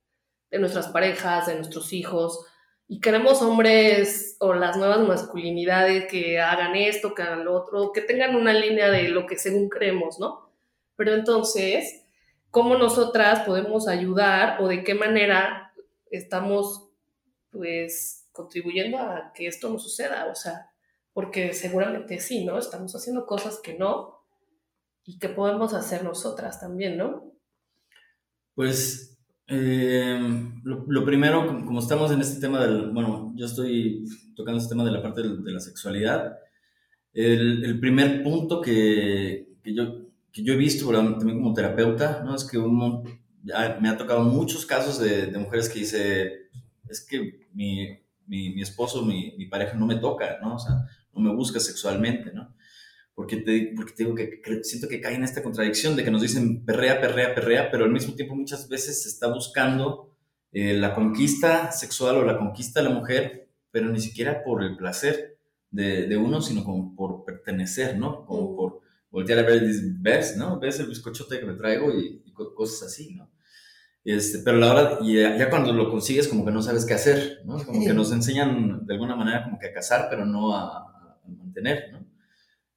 de 0.51 0.59
nuestras 0.59 0.89
parejas, 0.89 1.47
de 1.47 1.55
nuestros 1.55 1.95
hijos 1.95 2.45
y 2.91 3.01
queremos 3.01 3.43
hombres 3.43 4.37
o 4.41 4.55
las 4.55 4.79
nuevas 4.79 5.07
masculinidades 5.07 6.07
que 6.07 6.41
hagan 6.41 6.75
esto, 6.75 7.15
que 7.15 7.23
hagan 7.23 7.45
lo 7.45 7.55
otro, 7.55 7.93
que 7.93 8.01
tengan 8.01 8.35
una 8.35 8.55
línea 8.55 8.91
de 8.91 9.11
lo 9.11 9.27
que 9.27 9.37
según 9.37 9.69
creemos, 9.69 10.19
¿no? 10.19 10.51
Pero 10.97 11.13
entonces, 11.15 12.07
¿cómo 12.51 12.77
nosotras 12.77 13.41
podemos 13.41 13.89
ayudar 13.89 14.63
o 14.63 14.69
de 14.69 14.85
qué 14.85 14.95
manera 14.95 15.75
estamos, 16.11 16.89
pues, 17.51 18.27
contribuyendo 18.33 18.99
a 18.99 19.33
que 19.35 19.47
esto 19.47 19.69
no 19.69 19.79
suceda? 19.79 20.27
O 20.27 20.35
sea, 20.35 20.71
porque 21.13 21.53
seguramente 21.53 22.19
sí, 22.21 22.47
¿no? 22.47 22.59
Estamos 22.59 22.97
haciendo 22.97 23.27
cosas 23.27 23.61
que 23.63 23.75
no 23.75 24.19
y 25.05 25.19
que 25.19 25.29
podemos 25.29 25.75
hacer 25.75 26.05
nosotras 26.05 26.59
también, 26.59 26.97
¿no? 26.97 27.33
Pues 28.55 29.18
Eh, 29.51 30.21
lo, 30.63 31.05
primero, 31.07 31.47
como 31.65 31.81
estamos 31.81 32.13
en 32.13 32.21
este 32.21 32.39
tema 32.39 32.61
del, 32.61 32.91
bueno, 32.91 33.33
yo 33.35 33.47
estoy 33.47 34.05
tocando 34.37 34.59
este 34.59 34.69
tema 34.69 34.85
de 34.85 34.91
la 34.91 35.03
parte 35.03 35.23
de, 35.23 35.53
la 35.53 35.61
sexualidad, 35.61 36.39
el, 37.15 37.65
el 37.65 37.81
primer 37.81 38.23
punto 38.23 38.61
que, 38.61 39.57
que, 39.63 39.75
yo, 39.75 40.07
que 40.31 40.43
yo 40.43 40.53
he 40.53 40.57
visto 40.57 40.91
también 40.93 41.39
como 41.39 41.55
terapeuta, 41.55 42.23
¿no? 42.25 42.37
Es 42.37 42.45
que 42.45 42.59
uno, 42.59 43.03
me 43.81 43.89
ha 43.89 43.97
tocado 43.97 44.23
muchos 44.23 44.67
casos 44.67 44.99
de, 45.01 45.29
de 45.29 45.39
mujeres 45.39 45.71
que 45.71 45.79
dice, 45.79 46.51
es 46.87 47.01
que 47.01 47.49
mi, 47.55 47.87
mi, 48.27 48.51
mi 48.51 48.61
esposo, 48.61 49.03
mi, 49.03 49.35
mi, 49.39 49.47
pareja 49.47 49.75
no 49.79 49.87
me 49.87 49.97
toca, 49.97 50.39
¿no? 50.43 50.57
O 50.57 50.59
sea, 50.59 50.75
no 51.15 51.23
me 51.23 51.35
busca 51.35 51.59
sexualmente, 51.59 52.33
¿no? 52.35 52.55
Porque 53.19 53.39
te, 53.39 53.73
porque 53.75 53.95
te 53.95 54.05
digo 54.05 54.15
que, 54.15 54.41
siento 54.63 54.87
que 54.87 55.01
cae 55.01 55.17
en 55.17 55.25
esta 55.25 55.43
contradicción 55.43 55.97
de 55.97 56.05
que 56.05 56.11
nos 56.13 56.23
dicen 56.23 56.65
perrea, 56.65 57.01
perrea, 57.01 57.35
perrea, 57.35 57.69
pero 57.69 57.85
al 57.85 57.91
mismo 57.91 58.15
tiempo 58.15 58.37
muchas 58.37 58.69
veces 58.69 59.03
se 59.03 59.09
está 59.09 59.27
buscando 59.27 60.15
eh, 60.53 60.75
la 60.75 60.95
conquista 60.95 61.73
sexual 61.73 62.19
o 62.19 62.25
la 62.25 62.39
conquista 62.39 62.79
de 62.79 62.89
la 62.89 62.95
mujer, 62.95 63.51
pero 63.73 63.89
ni 63.89 63.99
siquiera 63.99 64.45
por 64.45 64.63
el 64.63 64.77
placer 64.77 65.37
de, 65.69 66.07
de 66.07 66.17
uno, 66.17 66.41
sino 66.41 66.63
como 66.63 66.95
por 66.95 67.25
pertenecer, 67.25 67.99
¿no? 67.99 68.25
Como 68.25 68.53
mm. 68.53 68.57
por 68.57 68.81
voltear 69.11 69.41
a 69.41 69.43
ver, 69.43 69.65
ves, 69.99 70.37
¿no? 70.37 70.61
Ves 70.61 70.79
el 70.79 70.87
bizcochote 70.87 71.41
que 71.41 71.47
me 71.47 71.55
traigo 71.55 71.93
y, 71.93 72.23
y 72.25 72.33
cosas 72.33 72.85
así, 72.85 73.17
¿no? 73.17 73.33
Este, 74.05 74.39
pero 74.45 74.59
la 74.59 74.73
hora, 74.73 74.99
y 75.03 75.15
ya, 75.15 75.51
cuando 75.51 75.73
lo 75.73 75.91
consigues, 75.91 76.29
como 76.29 76.45
que 76.45 76.53
no 76.53 76.63
sabes 76.63 76.87
qué 76.87 76.95
hacer, 76.95 77.41
¿no? 77.45 77.59
Como 77.65 77.85
que 77.85 77.93
nos 77.93 78.13
enseñan 78.13 78.87
de 78.87 78.95
alguna 78.95 79.17
manera 79.17 79.43
como 79.43 79.59
que 79.59 79.67
a 79.67 79.73
casar, 79.73 80.07
pero 80.09 80.25
no 80.25 80.55
a, 80.55 80.69
a 80.69 81.21
mantener, 81.27 81.91
¿no? 81.91 82.08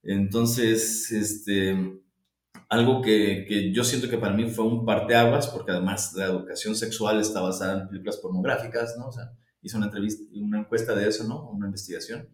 Entonces, 0.03 1.11
este, 1.11 2.01
algo 2.69 3.01
que, 3.01 3.45
que, 3.47 3.71
yo 3.71 3.83
siento 3.83 4.09
que 4.09 4.17
para 4.17 4.33
mí 4.33 4.49
fue 4.49 4.65
un 4.65 4.85
parteaguas, 4.85 5.47
porque 5.47 5.71
además 5.71 6.13
la 6.15 6.25
educación 6.25 6.75
sexual 6.75 7.19
está 7.19 7.41
basada 7.41 7.81
en 7.81 7.87
películas 7.87 8.17
pornográficas, 8.17 8.95
¿no? 8.97 9.07
O 9.07 9.11
sea, 9.11 9.31
hice 9.61 9.77
una 9.77 9.87
entrevista, 9.87 10.23
una 10.35 10.59
encuesta 10.59 10.95
de 10.95 11.07
eso, 11.07 11.27
¿no? 11.27 11.49
Una 11.49 11.67
investigación. 11.67 12.27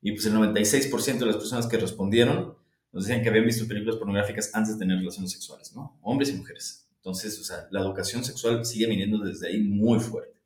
Y 0.00 0.12
pues 0.12 0.26
el 0.26 0.34
96% 0.34 1.18
de 1.18 1.26
las 1.26 1.36
personas 1.36 1.66
que 1.66 1.78
respondieron 1.78 2.56
nos 2.92 3.04
decían 3.04 3.22
que 3.22 3.28
habían 3.28 3.44
visto 3.44 3.68
películas 3.68 3.96
pornográficas 3.96 4.54
antes 4.54 4.74
de 4.74 4.78
tener 4.78 4.98
relaciones 4.98 5.32
sexuales, 5.32 5.74
¿no? 5.74 5.98
Hombres 6.02 6.30
y 6.30 6.34
mujeres. 6.34 6.88
Entonces, 6.96 7.38
o 7.38 7.44
sea, 7.44 7.68
la 7.70 7.80
educación 7.80 8.24
sexual 8.24 8.64
sigue 8.64 8.86
viniendo 8.86 9.18
desde 9.18 9.48
ahí 9.48 9.62
muy 9.62 10.00
fuerte. 10.00 10.40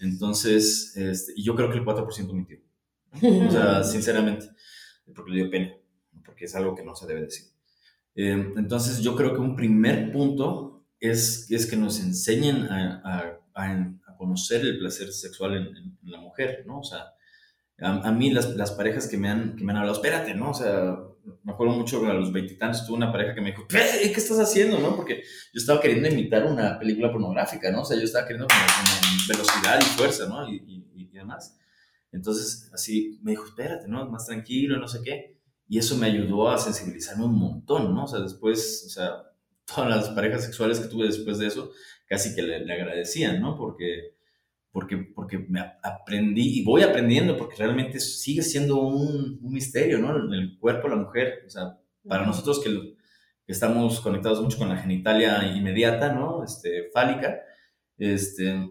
Entonces, 0.00 0.96
este, 0.96 1.34
y 1.36 1.44
yo 1.44 1.54
creo 1.54 1.70
que 1.70 1.78
el 1.78 1.84
4% 1.84 2.32
mintió. 2.32 2.58
O 3.46 3.50
sea, 3.50 3.84
sinceramente, 3.84 4.48
porque 5.14 5.30
le 5.30 5.42
dio 5.42 5.50
pena 5.50 5.72
porque 6.24 6.44
es 6.44 6.54
algo 6.54 6.74
que 6.74 6.84
no 6.84 6.94
se 6.94 7.06
debe 7.06 7.22
decir. 7.22 7.46
Eh, 8.14 8.52
entonces 8.56 9.00
yo 9.00 9.16
creo 9.16 9.34
que 9.34 9.40
un 9.40 9.56
primer 9.56 10.12
punto 10.12 10.86
es, 11.00 11.50
es 11.50 11.66
que 11.66 11.76
nos 11.76 12.00
enseñen 12.00 12.64
a, 12.64 13.40
a, 13.54 14.16
conocer 14.16 14.62
el 14.62 14.78
placer 14.78 15.12
sexual 15.12 15.56
en, 15.56 15.98
la 16.04 16.18
mujer, 16.18 16.64
¿no? 16.66 16.80
O 16.80 16.84
sea, 16.84 17.12
a, 17.80 18.12
mí 18.12 18.30
las, 18.30 18.54
las, 18.56 18.72
parejas 18.72 19.08
que 19.08 19.18
me, 19.18 19.28
han, 19.28 19.56
que 19.56 19.64
me 19.64 19.72
han 19.72 19.78
hablado, 19.78 19.96
espérate, 19.96 20.34
¿no? 20.34 20.50
O 20.50 20.54
sea, 20.54 20.96
me 21.42 21.52
acuerdo 21.52 21.74
mucho 21.74 22.04
a 22.06 22.14
los 22.14 22.32
veintitantos 22.32 22.86
tuve 22.86 22.96
una 22.96 23.12
pareja 23.12 23.34
que 23.34 23.40
me 23.40 23.50
dijo, 23.50 23.66
¿qué, 23.68 23.78
¿qué 24.12 24.20
estás 24.20 24.38
haciendo, 24.38 24.78
no? 24.78 24.96
Porque 24.96 25.22
yo 25.52 25.60
estaba 25.60 25.80
queriendo 25.80 26.08
imitar 26.08 26.44
una 26.44 26.78
película 26.78 27.10
pornográfica, 27.10 27.70
¿no? 27.70 27.82
O 27.82 27.84
sea, 27.84 27.98
yo 27.98 28.04
estaba 28.04 28.26
queriendo 28.26 28.46
como, 28.46 29.28
velocidad 29.28 29.80
y 29.80 29.84
fuerza, 29.96 30.26
¿no? 30.26 30.48
Y, 30.48 30.56
y, 30.66 30.86
y 30.94 31.06
demás. 31.06 31.58
Entonces, 32.12 32.70
así 32.72 33.18
me 33.22 33.32
dijo, 33.32 33.44
espérate, 33.44 33.88
¿no? 33.88 34.08
Más 34.08 34.26
tranquilo, 34.26 34.78
no 34.78 34.88
sé 34.88 35.00
qué. 35.02 35.33
Y 35.68 35.78
eso 35.78 35.96
me 35.96 36.06
ayudó 36.06 36.50
a 36.50 36.58
sensibilizarme 36.58 37.24
un 37.24 37.38
montón, 37.38 37.94
¿no? 37.94 38.04
O 38.04 38.08
sea, 38.08 38.20
después, 38.20 38.84
o 38.86 38.90
sea, 38.90 39.10
todas 39.64 39.88
las 39.88 40.08
parejas 40.10 40.44
sexuales 40.44 40.80
que 40.80 40.88
tuve 40.88 41.06
después 41.06 41.38
de 41.38 41.46
eso, 41.46 41.70
casi 42.06 42.34
que 42.34 42.42
le, 42.42 42.56
agradecían, 42.72 43.40
¿no? 43.40 43.56
Porque, 43.56 44.14
porque, 44.70 44.98
porque 44.98 45.38
me 45.38 45.60
aprendí 45.82 46.60
y 46.60 46.64
voy 46.64 46.82
aprendiendo, 46.82 47.36
porque 47.36 47.56
realmente 47.56 48.00
sigue 48.00 48.42
siendo 48.42 48.80
un, 48.80 49.38
un 49.40 49.52
misterio, 49.52 49.98
¿no? 49.98 50.16
El 50.16 50.58
cuerpo 50.58 50.88
de 50.88 50.96
la 50.96 51.02
mujer, 51.02 51.44
o 51.46 51.50
sea, 51.50 51.78
para 52.06 52.26
nosotros 52.26 52.60
que, 52.62 52.96
que, 53.46 53.52
estamos 53.52 54.00
conectados 54.00 54.42
mucho 54.42 54.58
con 54.58 54.68
la 54.68 54.76
genitalia 54.76 55.46
inmediata, 55.56 56.12
¿no? 56.12 56.44
Este, 56.44 56.90
fálica, 56.92 57.40
este, 57.96 58.70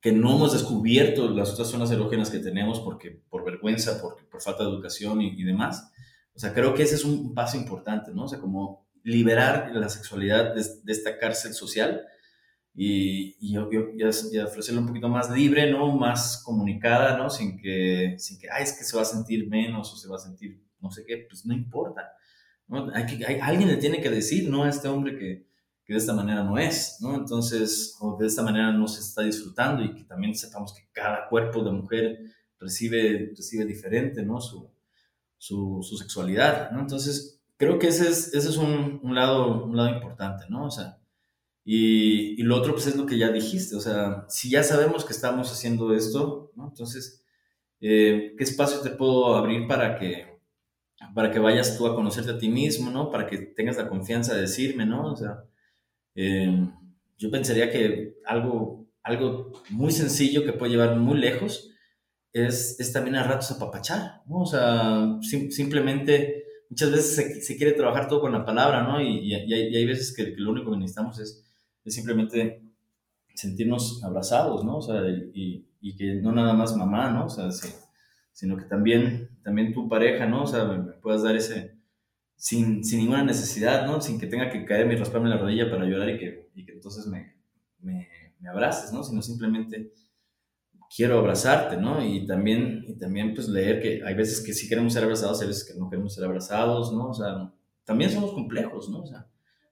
que 0.00 0.12
no 0.12 0.36
hemos 0.36 0.52
descubierto 0.52 1.28
las 1.28 1.52
otras 1.52 1.68
zonas 1.68 1.90
erógenas 1.90 2.30
que 2.30 2.38
tenemos 2.38 2.80
porque, 2.80 3.10
por 3.28 3.44
vergüenza, 3.44 4.00
porque, 4.00 4.24
por 4.24 4.40
falta 4.40 4.64
de 4.64 4.70
educación 4.70 5.20
y, 5.20 5.40
y 5.40 5.44
demás. 5.44 5.92
O 6.38 6.40
sea, 6.40 6.54
creo 6.54 6.72
que 6.72 6.84
ese 6.84 6.94
es 6.94 7.04
un 7.04 7.34
paso 7.34 7.56
importante, 7.56 8.12
¿no? 8.14 8.26
O 8.26 8.28
sea, 8.28 8.38
como 8.38 8.86
liberar 9.02 9.72
la 9.74 9.88
sexualidad 9.88 10.54
de, 10.54 10.92
esta 10.92 11.18
cárcel 11.18 11.52
social 11.52 12.06
y, 12.72 13.34
y, 13.40 13.54
y, 13.54 14.38
ofrecerla 14.38 14.80
un 14.80 14.86
poquito 14.86 15.08
más 15.08 15.28
libre, 15.32 15.68
¿no? 15.68 15.96
Más 15.96 16.40
comunicada, 16.44 17.18
¿no? 17.18 17.28
Sin 17.28 17.58
que, 17.58 18.14
sin 18.20 18.38
que, 18.38 18.48
ay, 18.52 18.62
es 18.62 18.72
que 18.72 18.84
se 18.84 18.96
va 18.96 19.02
a 19.02 19.04
sentir 19.04 19.48
menos 19.48 19.92
o 19.92 19.96
se 19.96 20.08
va 20.08 20.14
a 20.14 20.20
sentir 20.20 20.62
no 20.78 20.92
sé 20.92 21.04
qué, 21.04 21.26
pues 21.28 21.44
no 21.44 21.52
importa. 21.52 22.12
¿no? 22.68 22.88
Hay 22.94 23.06
que, 23.06 23.26
hay, 23.26 23.40
alguien 23.40 23.68
le 23.68 23.78
tiene 23.78 24.00
que 24.00 24.08
decir, 24.08 24.48
¿no? 24.48 24.62
A 24.62 24.68
este 24.68 24.86
hombre 24.86 25.18
que, 25.18 25.48
que 25.84 25.92
de 25.92 25.98
esta 25.98 26.14
manera 26.14 26.44
no 26.44 26.56
es, 26.56 26.98
¿no? 27.00 27.16
Entonces, 27.16 27.96
o 27.98 28.16
de 28.16 28.28
esta 28.28 28.44
manera 28.44 28.70
no 28.70 28.86
se 28.86 29.00
está 29.00 29.22
disfrutando 29.22 29.82
y 29.82 29.92
que 29.92 30.04
también 30.04 30.36
sepamos 30.36 30.72
que 30.72 30.88
cada 30.92 31.28
cuerpo 31.28 31.64
de 31.64 31.72
mujer 31.72 32.20
recibe, 32.60 33.32
recibe 33.36 33.64
diferente, 33.64 34.22
¿no? 34.22 34.40
Su, 34.40 34.77
su, 35.38 35.80
su 35.82 35.96
sexualidad, 35.96 36.70
¿no? 36.72 36.80
Entonces, 36.80 37.40
creo 37.56 37.78
que 37.78 37.88
ese 37.88 38.08
es, 38.08 38.34
ese 38.34 38.48
es 38.50 38.56
un, 38.56 39.00
un, 39.02 39.14
lado, 39.14 39.64
un 39.64 39.76
lado 39.76 39.90
importante, 39.90 40.44
¿no? 40.48 40.66
O 40.66 40.70
sea, 40.70 40.98
y, 41.64 42.40
y, 42.40 42.42
lo 42.44 42.56
otro, 42.56 42.72
pues 42.72 42.86
es 42.86 42.96
lo 42.96 43.06
que 43.06 43.18
ya 43.18 43.30
dijiste, 43.30 43.76
o 43.76 43.80
sea, 43.80 44.24
si 44.28 44.50
ya 44.50 44.62
sabemos 44.62 45.04
que 45.04 45.12
estamos 45.12 45.52
haciendo 45.52 45.94
esto, 45.94 46.52
¿no? 46.56 46.68
Entonces, 46.68 47.24
eh, 47.80 48.34
¿qué 48.36 48.44
espacio 48.44 48.80
te 48.80 48.90
puedo 48.90 49.36
abrir 49.36 49.66
para 49.68 49.98
que, 49.98 50.38
para 51.14 51.30
que 51.30 51.38
vayas 51.38 51.78
tú 51.78 51.86
a 51.86 51.94
conocerte 51.94 52.32
a 52.32 52.38
ti 52.38 52.48
mismo, 52.48 52.90
¿no? 52.90 53.10
Para 53.10 53.26
que 53.26 53.38
tengas 53.38 53.76
la 53.76 53.88
confianza 53.88 54.34
de 54.34 54.42
decirme, 54.42 54.86
¿no? 54.86 55.12
O 55.12 55.16
sea, 55.16 55.44
eh, 56.14 56.68
yo 57.18 57.30
pensaría 57.30 57.70
que 57.70 58.16
algo, 58.26 58.88
algo 59.02 59.52
muy 59.70 59.92
sencillo 59.92 60.44
que 60.44 60.52
puede 60.52 60.72
llevar 60.72 60.96
muy 60.96 61.18
lejos 61.18 61.70
es, 62.32 62.78
es 62.78 62.92
también 62.92 63.16
a 63.16 63.24
ratos 63.24 63.50
apapachar, 63.50 64.22
¿no? 64.26 64.40
O 64.40 64.46
sea, 64.46 65.18
simplemente 65.22 66.44
muchas 66.68 66.90
veces 66.90 67.16
se, 67.16 67.40
se, 67.40 67.56
quiere 67.56 67.72
trabajar 67.72 68.08
todo 68.08 68.20
con 68.20 68.32
la 68.32 68.44
palabra, 68.44 68.82
¿no? 68.82 69.00
Y, 69.00 69.18
y, 69.18 69.34
hay, 69.34 69.52
hay, 69.52 69.86
veces 69.86 70.14
que, 70.14 70.34
lo 70.36 70.50
único 70.50 70.70
que 70.70 70.76
necesitamos 70.76 71.18
es, 71.18 71.44
es, 71.84 71.94
simplemente 71.94 72.62
sentirnos 73.34 74.02
abrazados, 74.04 74.64
¿no? 74.64 74.78
O 74.78 74.82
sea, 74.82 75.02
y, 75.08 75.66
y, 75.80 75.96
que 75.96 76.16
no 76.16 76.32
nada 76.32 76.52
más 76.52 76.76
mamá, 76.76 77.10
¿no? 77.10 77.26
O 77.26 77.28
sea, 77.28 77.50
sino 78.32 78.56
que 78.56 78.64
también, 78.64 79.30
también 79.42 79.72
tu 79.72 79.88
pareja, 79.88 80.26
¿no? 80.26 80.42
O 80.42 80.46
sea, 80.46 80.64
me, 80.64 80.92
puedas 80.94 81.22
dar 81.22 81.36
ese, 81.36 81.78
sin, 82.36 82.84
sin, 82.84 83.00
ninguna 83.00 83.24
necesidad, 83.24 83.86
¿no? 83.86 84.00
Sin 84.00 84.20
que 84.20 84.26
tenga 84.26 84.50
que 84.50 84.64
caerme 84.64 84.94
y 84.94 84.98
rasparme 84.98 85.30
la 85.30 85.38
rodilla 85.38 85.70
para 85.70 85.86
llorar 85.86 86.10
y 86.10 86.18
que, 86.18 86.50
y 86.54 86.64
que 86.64 86.72
entonces 86.72 87.06
me, 87.06 87.36
me, 87.80 88.08
me 88.40 88.48
abraces, 88.48 88.92
¿no? 88.92 89.02
Sino 89.02 89.22
simplemente 89.22 89.92
quiero 90.94 91.18
abrazarte, 91.18 91.76
¿no? 91.76 92.04
Y 92.04 92.26
también, 92.26 92.84
y 92.88 92.94
también 92.94 93.34
pues 93.34 93.48
leer 93.48 93.80
que 93.80 94.02
hay 94.04 94.14
veces 94.14 94.44
que 94.44 94.52
sí 94.52 94.68
queremos 94.68 94.92
ser 94.92 95.04
abrazados, 95.04 95.40
hay 95.40 95.48
veces 95.48 95.64
que 95.64 95.78
no 95.78 95.88
queremos 95.88 96.14
ser 96.14 96.24
abrazados, 96.24 96.92
¿no? 96.92 97.08
O 97.08 97.14
sea, 97.14 97.52
también 97.84 98.10
somos 98.10 98.32
complejos, 98.32 98.88
¿no? 98.88 99.02
O 99.02 99.06
sea, 99.06 99.26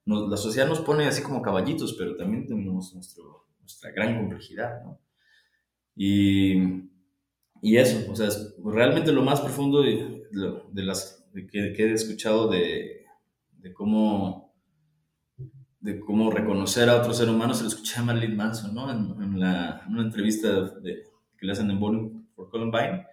la 0.05 0.37
sociedad 0.37 0.69
nos 0.69 0.81
pone 0.81 1.07
así 1.07 1.23
como 1.23 1.43
caballitos, 1.43 1.95
pero 1.95 2.17
también 2.17 2.47
tenemos 2.47 2.95
nuestro, 2.95 3.47
nuestra 3.61 3.91
gran 3.91 4.17
complejidad, 4.17 4.83
¿no? 4.85 5.01
Y, 5.95 6.55
y 7.63 7.77
eso, 7.79 8.11
o 8.11 8.15
sea, 8.15 8.29
realmente 8.65 9.13
lo 9.13 9.23
más 9.23 9.41
profundo 9.41 9.83
de, 9.83 10.25
de 10.71 10.83
las 10.83 11.27
que, 11.51 11.73
que, 11.73 11.85
he 11.85 11.93
escuchado 11.93 12.49
de, 12.49 13.07
de 13.59 13.73
cómo 13.73 14.46
de 15.87 16.01
cómo 16.01 16.33
reconocer 16.33 16.89
a 16.89 16.97
otro 16.97 17.15
ser 17.15 17.29
humano, 17.29 17.55
se 17.55 17.63
lo 17.63 17.69
escuché 17.69 18.01
a 18.01 18.03
Marilyn 18.03 18.37
Manson, 18.37 18.75
¿no? 18.75 18.91
En, 18.91 19.39
la, 19.39 19.87
una 19.89 20.03
entrevista 20.03 20.63
de, 20.63 21.05
que 21.39 21.47
le 21.47 21.53
hacen 21.53 21.71
en 21.71 21.79
Bowling 21.79 22.27
for 22.35 22.51
Columbine. 22.51 23.07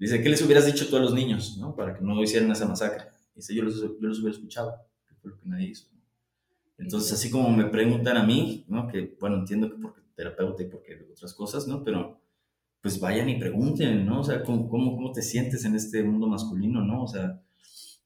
Dice, 0.00 0.20
¿qué 0.20 0.28
les 0.28 0.42
hubieras 0.42 0.66
dicho 0.66 0.88
tú 0.88 0.96
a 0.96 1.00
los 1.00 1.14
niños, 1.14 1.56
¿no? 1.58 1.76
Para 1.76 1.94
que 1.94 2.02
no 2.02 2.20
hicieran 2.20 2.50
esa 2.50 2.66
masacre. 2.66 3.04
Dice, 3.36 3.54
yo 3.54 3.62
los, 3.62 3.80
yo 3.80 3.94
los 4.00 4.18
hubiera 4.18 4.34
escuchado, 4.34 4.74
que 5.06 5.14
fue 5.14 5.30
lo 5.30 5.38
que 5.38 5.48
nadie 5.48 5.68
hizo. 5.68 5.86
Entonces, 6.76 7.12
así 7.12 7.30
como 7.30 7.50
me 7.50 7.66
preguntan 7.66 8.16
a 8.16 8.24
mí, 8.24 8.64
¿no? 8.66 8.88
Que, 8.88 9.16
bueno, 9.20 9.36
entiendo 9.36 9.70
que 9.70 9.76
porque 9.76 10.00
terapeuta 10.16 10.64
y 10.64 10.66
porque 10.66 11.06
otras 11.12 11.32
cosas, 11.34 11.68
¿no? 11.68 11.84
Pero, 11.84 12.20
pues 12.80 12.98
vayan 12.98 13.28
y 13.28 13.38
pregunten, 13.38 14.04
¿no? 14.04 14.22
O 14.22 14.24
sea, 14.24 14.42
¿cómo, 14.42 14.68
cómo, 14.68 14.96
cómo 14.96 15.12
te 15.12 15.22
sientes 15.22 15.64
en 15.64 15.76
este 15.76 16.02
mundo 16.02 16.26
masculino, 16.26 16.82
¿no? 16.82 17.04
O 17.04 17.06
sea, 17.06 17.40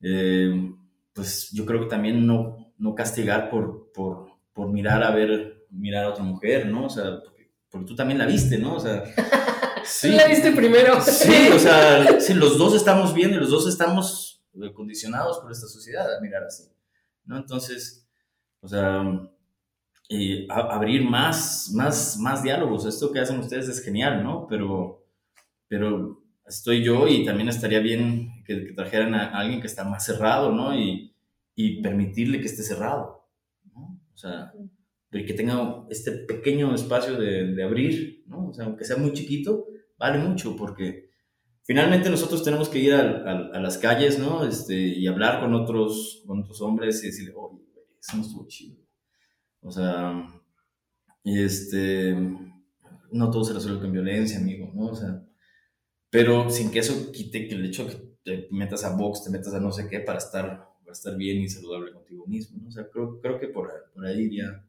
eh, 0.03 0.71
pues 1.15 1.51
yo 1.53 1.65
creo 1.65 1.81
que 1.81 1.87
también 1.87 2.27
no, 2.27 2.72
no 2.83 2.97
castigar 2.97 3.49
por, 3.49 3.93
por, 3.93 4.27
por, 4.53 4.69
mirar 4.69 5.05
a 5.05 5.13
ver, 5.13 5.67
mirar 5.71 6.05
a 6.05 6.09
otra 6.09 6.25
mujer, 6.25 6.67
¿no? 6.67 6.87
O 6.87 6.91
sea, 6.91 7.21
porque, 7.23 7.87
tú 7.87 7.95
también 7.95 8.19
la 8.19 8.27
viste, 8.27 8.59
¿no? 8.59 8.75
O 8.75 8.81
sea, 8.81 9.05
sí. 9.85 10.11
la 10.11 10.27
viste 10.27 10.51
primero. 10.51 11.01
Sí, 11.01 11.49
o 11.55 11.59
sea, 11.61 12.21
sí, 12.21 12.35
los 12.35 12.59
dos 12.59 12.75
estamos 12.75 13.15
viendo 13.15 13.37
y 13.37 13.41
los 13.41 13.51
dos 13.51 13.69
estamos 13.69 14.43
condicionados 14.75 15.39
por 15.39 15.53
esta 15.53 15.69
sociedad 15.69 16.17
a 16.17 16.21
mirar 16.21 16.43
así, 16.43 16.65
¿no? 17.25 17.37
Entonces, 17.37 18.05
o 18.61 18.67
sea, 18.67 19.01
abrir 20.51 21.09
más, 21.09 21.71
más, 21.73 22.19
más 22.19 22.43
diálogos. 22.43 22.85
Esto 22.85 23.13
que 23.13 23.21
hacen 23.21 23.39
ustedes 23.39 23.69
es 23.69 23.81
genial, 23.81 24.25
¿no? 24.25 24.49
Pero, 24.49 25.07
pero 25.69 26.21
estoy 26.45 26.83
yo 26.83 27.07
y 27.07 27.25
también 27.25 27.49
estaría 27.49 27.79
bien 27.79 28.43
que, 28.45 28.73
trajeran 28.75 29.15
a 29.15 29.39
alguien 29.39 29.61
que 29.61 29.69
está 29.69 29.85
más 29.85 30.05
cerrado, 30.05 30.51
¿no? 30.51 30.77
Y, 30.77 31.12
y 31.55 31.83
permitirle 31.83 32.41
que 32.41 32.47
esté 32.47 32.63
cerrado, 32.63 33.29
¿no? 33.75 34.01
O 34.13 34.17
sea, 34.17 34.53
que 35.11 35.35
tenga 35.35 35.85
este 35.91 36.13
pequeño 36.13 36.75
espacio 36.75 37.19
de, 37.19 37.55
de, 37.55 37.63
abrir, 37.63 38.25
¿no? 38.27 38.49
O 38.49 38.55
sea, 38.55 38.65
aunque 38.65 38.85
sea 38.85 38.97
muy 38.97 39.13
chiquito, 39.13 39.67
vale 39.99 40.19
mucho 40.19 40.57
porque 40.57 41.11
finalmente 41.63 42.09
nosotros 42.11 42.43
tenemos 42.43 42.69
que 42.69 42.79
ir 42.79 42.95
a, 42.95 43.31
a, 43.53 43.61
las 43.61 43.79
calles, 43.79 44.19
¿no? 44.19 44.47
Este, 44.47 44.75
y 44.75 45.07
hablar 45.07 45.41
con 45.41 45.55
otros, 45.55 46.23
con 46.27 46.41
otros 46.41 46.61
hombres 46.63 47.03
y 47.03 47.09
decirle, 47.09 47.35
oye, 47.37 47.63
eso 48.01 48.17
no 48.17 48.23
estuvo 48.23 48.47
chido. 48.49 48.77
O 49.61 49.71
sea, 49.71 50.27
este, 51.25 52.17
no 53.13 53.31
todo 53.31 53.45
se 53.45 53.53
resuelve 53.53 53.81
con 53.81 53.93
violencia, 53.93 54.39
amigo, 54.39 54.73
¿no? 54.75 54.87
O 54.87 54.97
sea, 54.97 55.23
pero 56.11 56.51
sin 56.51 56.71
que 56.71 56.81
eso 56.81 57.13
quite 57.13 57.47
que 57.49 57.55
el 57.55 57.67
hecho 57.67 57.87
que 57.87 57.97
te 58.25 58.49
metas 58.51 58.85
a 58.85 58.97
box, 58.97 59.25
te 59.25 59.31
metas 59.31 59.55
a 59.55 59.61
no 59.61 59.73
sé 59.73 59.89
qué 59.89 60.01
para 60.01 60.19
estar, 60.19 60.69
para 60.93 60.99
estar 60.99 61.17
bien 61.17 61.39
y 61.39 61.49
saludable 61.49 61.93
contigo 61.93 62.27
mismo, 62.27 62.59
¿no? 62.61 62.69
O 62.69 62.91
creo, 62.91 63.21
creo 63.21 63.41
que 63.41 63.49
por, 63.49 63.71
por 63.95 64.07
ahí 64.07 64.23
iría 64.23 64.65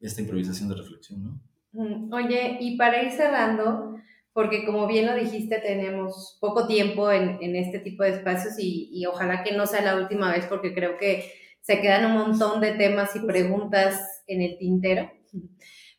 esta 0.00 0.20
improvisación 0.20 0.68
de 0.68 0.76
reflexión, 0.76 1.22
¿no? 1.24 2.16
Oye, 2.16 2.58
y 2.60 2.76
para 2.76 3.02
ir 3.02 3.10
cerrando, 3.10 3.96
porque 4.32 4.64
como 4.64 4.86
bien 4.86 5.06
lo 5.06 5.16
dijiste, 5.16 5.58
tenemos 5.58 6.38
poco 6.40 6.66
tiempo 6.66 7.10
en, 7.10 7.38
en 7.42 7.56
este 7.56 7.80
tipo 7.80 8.02
de 8.02 8.10
espacios 8.10 8.54
y, 8.58 8.88
y, 8.92 9.04
ojalá 9.06 9.42
que 9.42 9.54
no 9.54 9.66
sea 9.66 9.82
la 9.82 9.96
última 9.96 10.32
vez 10.32 10.46
porque 10.46 10.72
creo 10.72 10.96
que 10.96 11.30
se 11.60 11.80
quedan 11.80 12.06
un 12.06 12.16
montón 12.16 12.60
de 12.60 12.72
temas 12.72 13.14
y 13.16 13.20
preguntas 13.20 14.22
en 14.26 14.42
el 14.42 14.56
tintero. 14.58 15.10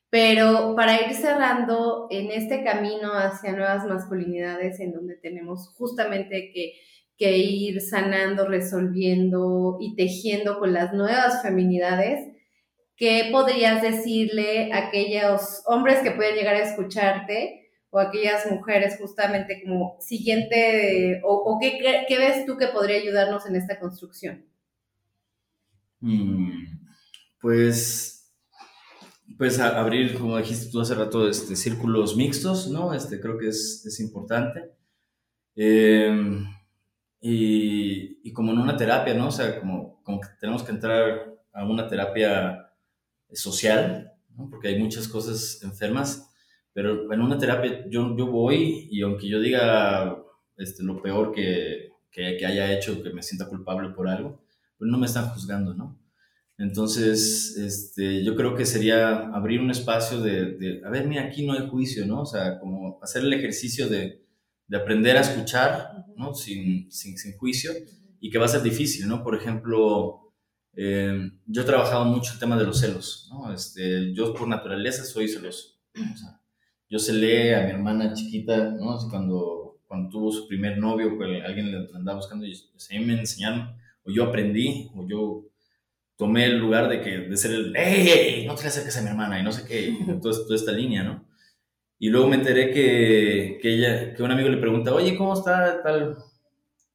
Pero 0.09 0.73
para 0.75 1.01
ir 1.05 1.13
cerrando 1.13 2.07
en 2.09 2.31
este 2.31 2.63
camino 2.63 3.11
hacia 3.11 3.51
nuevas 3.51 3.85
masculinidades, 3.85 4.79
en 4.79 4.93
donde 4.93 5.15
tenemos 5.17 5.73
justamente 5.75 6.51
que, 6.53 6.73
que 7.17 7.38
ir 7.38 7.82
sanando, 7.82 8.47
resolviendo 8.47 9.77
y 9.82 9.95
tejiendo 9.95 10.60
con 10.60 10.73
las 10.73 10.93
nuevas 10.93 11.41
feminidades, 11.41 12.27
¿qué 12.95 13.30
podrías 13.32 13.82
decirle 13.82 14.71
a 14.71 14.88
aquellos 14.88 15.63
hombres 15.65 15.99
que 15.99 16.12
pueden 16.12 16.36
llegar 16.36 16.56
a 16.56 16.69
escucharte 16.69 17.71
o 17.89 17.99
aquellas 17.99 18.49
mujeres 18.51 18.97
justamente 18.99 19.63
como 19.63 19.97
siguiente, 19.99 21.21
o, 21.23 21.58
qué, 21.60 22.06
qué, 22.08 22.17
ves 22.17 22.45
tú 22.45 22.58
que 22.58 22.67
podría 22.67 22.97
ayudarnos 22.97 23.47
en 23.47 23.56
esta 23.56 23.80
construcción? 23.80 24.45
Mm, 26.01 26.65
pues, 27.41 28.32
pues 29.39 29.60
abrir, 29.60 30.15
como 30.19 30.38
dijiste 30.38 30.69
tú 30.71 30.82
hace 30.82 30.93
rato, 30.93 31.27
este, 31.27 31.56
círculos 31.56 32.15
mixtos, 32.15 32.69
¿no? 32.69 32.93
Este, 32.93 33.19
creo 33.19 33.39
que 33.39 33.47
es, 33.47 33.84
es 33.86 33.99
importante. 33.99 34.69
Em, 35.56 36.45
y, 37.29 38.19
y, 38.23 38.33
como 38.33 38.51
en 38.51 38.59
una 38.59 38.77
terapia, 38.77 39.13
¿no? 39.13 39.27
O 39.27 39.31
sea, 39.31 39.59
como, 39.59 40.01
como 40.03 40.21
que 40.21 40.27
tenemos 40.39 40.63
que 40.63 40.71
entrar 40.71 41.33
a 41.53 41.65
una 41.65 41.87
terapia 41.87 42.71
social, 43.31 44.13
¿no? 44.35 44.49
Porque 44.49 44.69
hay 44.69 44.79
muchas 44.79 45.07
cosas 45.07 45.61
enfermas 45.63 46.27
pero 46.77 47.11
en 47.11 47.21
una 47.21 47.39
terapia 47.39 47.89
yo, 47.89 48.15
yo 48.15 48.27
voy 48.27 48.87
y 48.91 49.01
aunque 49.01 49.27
yo 49.27 49.39
diga 49.39 50.15
este, 50.57 50.83
lo 50.83 51.01
peor 51.01 51.31
que, 51.31 51.89
que, 52.11 52.37
que, 52.37 52.45
haya 52.45 52.71
hecho, 52.71 53.01
que 53.01 53.09
me 53.09 53.23
sienta 53.23 53.47
culpable 53.47 53.89
por 53.95 54.07
algo, 54.07 54.43
pues 54.77 54.87
no 54.91 54.99
me 54.99 55.07
están 55.07 55.27
juzgando, 55.29 55.73
¿no? 55.73 55.99
Entonces, 56.55 57.57
este, 57.57 58.23
yo 58.23 58.35
creo 58.35 58.53
que 58.53 58.67
sería 58.67 59.27
abrir 59.29 59.59
un 59.59 59.71
espacio 59.71 60.21
de, 60.21 60.55
de, 60.55 60.81
a 60.85 60.91
ver, 60.91 61.07
mira, 61.07 61.23
aquí 61.23 61.47
no 61.47 61.53
hay 61.53 61.67
juicio, 61.67 62.05
¿no? 62.05 62.21
O 62.21 62.25
sea, 62.27 62.59
como 62.59 62.99
hacer 63.01 63.23
el 63.23 63.33
ejercicio 63.33 63.89
de, 63.89 64.26
de 64.67 64.77
aprender 64.77 65.17
a 65.17 65.21
escuchar, 65.21 66.06
¿no? 66.15 66.34
Sin, 66.34 66.91
sin, 66.91 67.17
sin, 67.17 67.38
juicio 67.38 67.71
y 68.19 68.30
que 68.30 68.38
va 68.38 68.45
a 68.45 68.49
ser 68.49 68.62
difícil, 68.62 69.08
¿no? 69.08 69.23
Por 69.23 69.36
ejemplo, 69.36 70.34
eh, 70.75 71.32
yo 71.45 71.62
he 71.62 71.65
trabajado 71.65 72.06
mucho 72.06 72.34
el 72.34 72.39
tema 72.39 72.58
de 72.58 72.65
los 72.65 72.80
celos, 72.80 73.30
¿no? 73.32 73.53
Este, 73.53 74.13
yo 74.13 74.34
por 74.34 74.47
naturaleza 74.47 75.03
soy 75.06 75.27
celoso. 75.27 75.80
O 75.95 76.17
sea, 76.17 76.41
yo 76.89 76.99
se 76.99 77.13
lee 77.13 77.53
a 77.53 77.63
mi 77.63 77.71
hermana 77.71 78.13
chiquita, 78.13 78.71
¿no? 78.71 78.97
cuando, 79.10 79.82
cuando 79.88 80.10
tuvo 80.10 80.32
su 80.32 80.47
primer 80.47 80.77
novio, 80.77 81.08
o 81.08 81.23
alguien 81.23 81.71
le 81.71 81.88
andaba 81.95 82.17
buscando, 82.17 82.45
y 82.45 82.56
pues, 82.71 82.89
a 82.91 82.93
mí 82.93 83.06
me 83.06 83.19
enseñaron, 83.19 83.75
o 84.03 84.12
yo 84.12 84.23
aprendí, 84.25 84.89
o 84.95 85.08
yo 85.08 85.45
tomé 86.15 86.45
el 86.45 86.60
lugar 86.60 86.88
de, 86.89 87.01
que, 87.01 87.17
de 87.19 87.38
ser 87.38 87.51
el, 87.51 87.75
¡Ey, 87.75 88.45
no 88.45 88.56
te 88.56 88.63
le 88.63 88.67
acerques 88.69 88.97
a 88.97 89.01
mi 89.01 89.10
hermana! 89.10 89.39
Y 89.39 89.43
no 89.43 89.51
sé 89.51 89.65
qué, 89.65 89.97
toda, 90.21 90.34
toda 90.43 90.56
esta 90.56 90.71
línea, 90.71 91.03
¿no? 91.03 91.27
Y 91.99 92.10
luego 92.10 92.27
me 92.27 92.36
enteré 92.36 92.71
que, 92.71 93.57
que, 93.62 93.73
ella, 93.73 94.13
que 94.13 94.23
un 94.23 94.31
amigo 94.31 94.49
le 94.49 94.57
pregunta, 94.57 94.93
oye, 94.93 95.17
¿cómo 95.17 95.33
está 95.33 95.81
tal, 95.81 96.17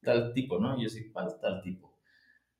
tal 0.01 0.33
tipo, 0.33 0.59
no? 0.59 0.79
Y 0.79 0.83
yo 0.83 0.89
sí, 0.89 1.09
¿cuál 1.11 1.27
tal 1.41 1.61
tipo? 1.61 1.97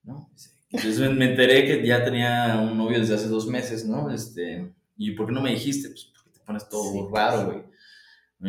¿No? 0.03 0.29
Entonces 0.69 1.12
me 1.12 1.29
enteré 1.29 1.65
que 1.65 1.86
ya 1.86 2.03
tenía 2.03 2.60
un 2.60 2.77
novio 2.77 2.99
desde 2.99 3.15
hace 3.15 3.27
dos 3.27 3.47
meses, 3.47 3.86
¿no? 3.86 4.12
Este, 4.12 4.73
¿y 4.97 5.12
por 5.12 5.27
qué 5.27 5.32
no 5.32 5.41
me 5.41 5.51
dijiste? 5.51 5.89
Pues 5.89 6.12
pones 6.45 6.67
todo 6.67 7.10
raro, 7.10 7.45
güey. 7.45 7.63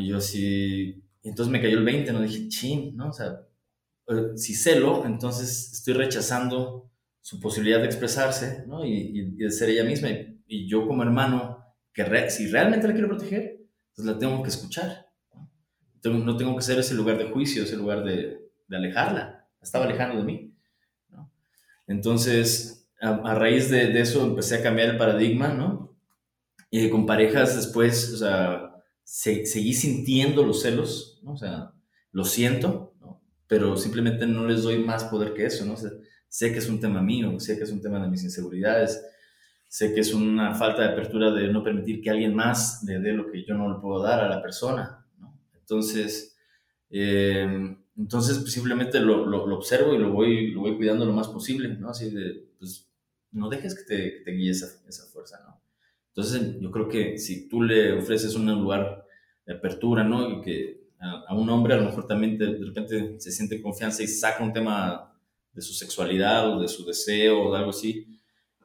Y 0.02 0.08
yo 0.08 0.20
sí, 0.20 1.04
entonces 1.22 1.52
me 1.52 1.60
cayó 1.60 1.78
el 1.78 1.84
20, 1.84 2.12
no 2.12 2.22
dije, 2.22 2.48
chin, 2.48 2.96
¿no? 2.96 3.10
O 3.10 3.12
sea, 3.12 3.40
eh, 4.08 4.36
si 4.36 4.54
celo, 4.54 5.04
entonces 5.06 5.72
estoy 5.72 5.94
rechazando 5.94 6.90
su 7.20 7.40
posibilidad 7.40 7.80
de 7.80 7.86
expresarse, 7.86 8.64
¿no? 8.66 8.84
Y, 8.84 9.36
de 9.36 9.50
ser 9.50 9.70
ella 9.70 9.84
misma. 9.84 10.08
Y, 10.46 10.68
yo 10.68 10.86
como 10.86 11.02
hermano, 11.02 11.58
que 11.92 12.30
si 12.30 12.48
realmente 12.48 12.86
la 12.86 12.92
quiero 12.92 13.08
proteger, 13.08 13.63
pues 13.94 14.06
la 14.06 14.18
tengo 14.18 14.42
que 14.42 14.48
escuchar. 14.48 15.06
¿no? 16.02 16.36
tengo 16.36 16.54
que 16.56 16.62
ser 16.62 16.78
ese 16.78 16.94
lugar 16.94 17.16
de 17.16 17.30
juicio, 17.30 17.62
ese 17.62 17.76
lugar 17.76 18.04
de, 18.04 18.38
de 18.68 18.76
alejarla. 18.76 19.48
La 19.60 19.64
estaba 19.64 19.86
alejando 19.86 20.18
de 20.18 20.24
mí. 20.24 20.54
Entonces, 21.86 22.88
a, 23.00 23.34
raíz 23.34 23.70
de, 23.70 23.88
de, 23.88 24.00
eso 24.00 24.24
empecé 24.24 24.56
a 24.56 24.62
cambiar 24.62 24.90
el 24.90 24.96
paradigma, 24.96 25.48
¿no? 25.48 25.96
Y 26.70 26.88
con 26.90 27.06
parejas 27.06 27.56
después, 27.56 28.12
o 28.12 28.16
sea, 28.16 28.74
seguí 29.04 29.74
sintiendo 29.74 30.44
los 30.44 30.62
celos, 30.62 31.20
¿no? 31.22 31.32
O 31.32 31.36
sea, 31.36 31.72
lo 32.12 32.24
siento, 32.24 32.94
¿no? 33.00 33.22
Pero 33.46 33.76
simplemente 33.76 34.26
no 34.26 34.46
les 34.46 34.62
doy 34.62 34.78
más 34.78 35.04
poder 35.04 35.34
que 35.34 35.46
eso, 35.46 35.64
¿no? 35.66 35.74
O 35.74 35.78
sé 36.28 36.52
que 36.52 36.58
es 36.58 36.68
un 36.68 36.80
tema 36.80 37.00
mío, 37.02 37.38
sé 37.38 37.56
que 37.56 37.64
es 37.64 37.70
un 37.70 37.80
tema 37.80 38.02
de 38.02 38.08
mis 38.08 38.24
inseguridades, 38.24 39.04
sé 39.68 39.94
que 39.94 40.00
es 40.00 40.14
una 40.14 40.54
falta 40.54 40.82
de 40.82 40.88
apertura 40.88 41.30
de 41.32 41.48
no 41.48 41.62
permitir 41.62 42.00
que 42.00 42.10
alguien 42.10 42.34
más 42.34 42.82
le 42.84 43.00
dé 43.00 43.12
lo 43.12 43.30
que 43.30 43.44
yo 43.44 43.54
no 43.54 43.72
le 43.72 43.80
puedo 43.80 44.02
dar 44.02 44.20
a 44.20 44.28
la 44.28 44.42
persona, 44.42 45.04
¿no? 45.18 45.38
Entonces, 45.54 46.36
eh, 46.90 47.76
entonces 47.96 48.38
pues, 48.38 48.52
simplemente 48.52 49.00
lo, 49.00 49.26
lo, 49.26 49.44
observo 49.56 49.94
y 49.94 49.98
lo 49.98 50.12
voy, 50.12 50.50
lo 50.52 50.60
voy 50.60 50.76
cuidando 50.76 51.04
lo 51.04 51.12
más 51.12 51.28
posible, 51.28 51.68
¿no? 51.68 51.90
Así 51.90 52.10
de, 52.10 52.48
pues, 52.58 52.88
no 53.32 53.48
dejes 53.48 53.74
que 53.74 53.82
te, 53.84 54.12
que 54.14 54.20
te 54.20 54.30
guíe 54.30 54.50
esa, 54.50 54.66
esa 54.88 55.06
fuerza, 55.06 55.40
¿no? 55.46 55.60
Entonces, 56.08 56.60
yo 56.60 56.70
creo 56.70 56.88
que 56.88 57.18
si 57.18 57.48
tú 57.48 57.60
le 57.60 57.98
ofreces 57.98 58.36
un 58.36 58.46
lugar 58.46 59.04
de 59.44 59.54
apertura, 59.54 60.04
¿no? 60.04 60.30
Y 60.30 60.40
que 60.42 60.84
a, 61.00 61.34
un 61.34 61.48
hombre 61.50 61.74
a 61.74 61.78
lo 61.78 61.84
mejor 61.84 62.06
también 62.06 62.38
de, 62.38 62.58
repente 62.64 63.20
se 63.20 63.32
siente 63.32 63.60
confianza 63.60 64.02
y 64.02 64.06
saca 64.06 64.42
un 64.42 64.52
tema 64.52 65.12
de 65.52 65.60
su 65.60 65.72
sexualidad 65.72 66.52
o 66.52 66.60
de 66.60 66.68
su 66.68 66.84
deseo 66.84 67.42
o 67.42 67.52
de 67.52 67.58
algo 67.58 67.70
así, 67.70 68.06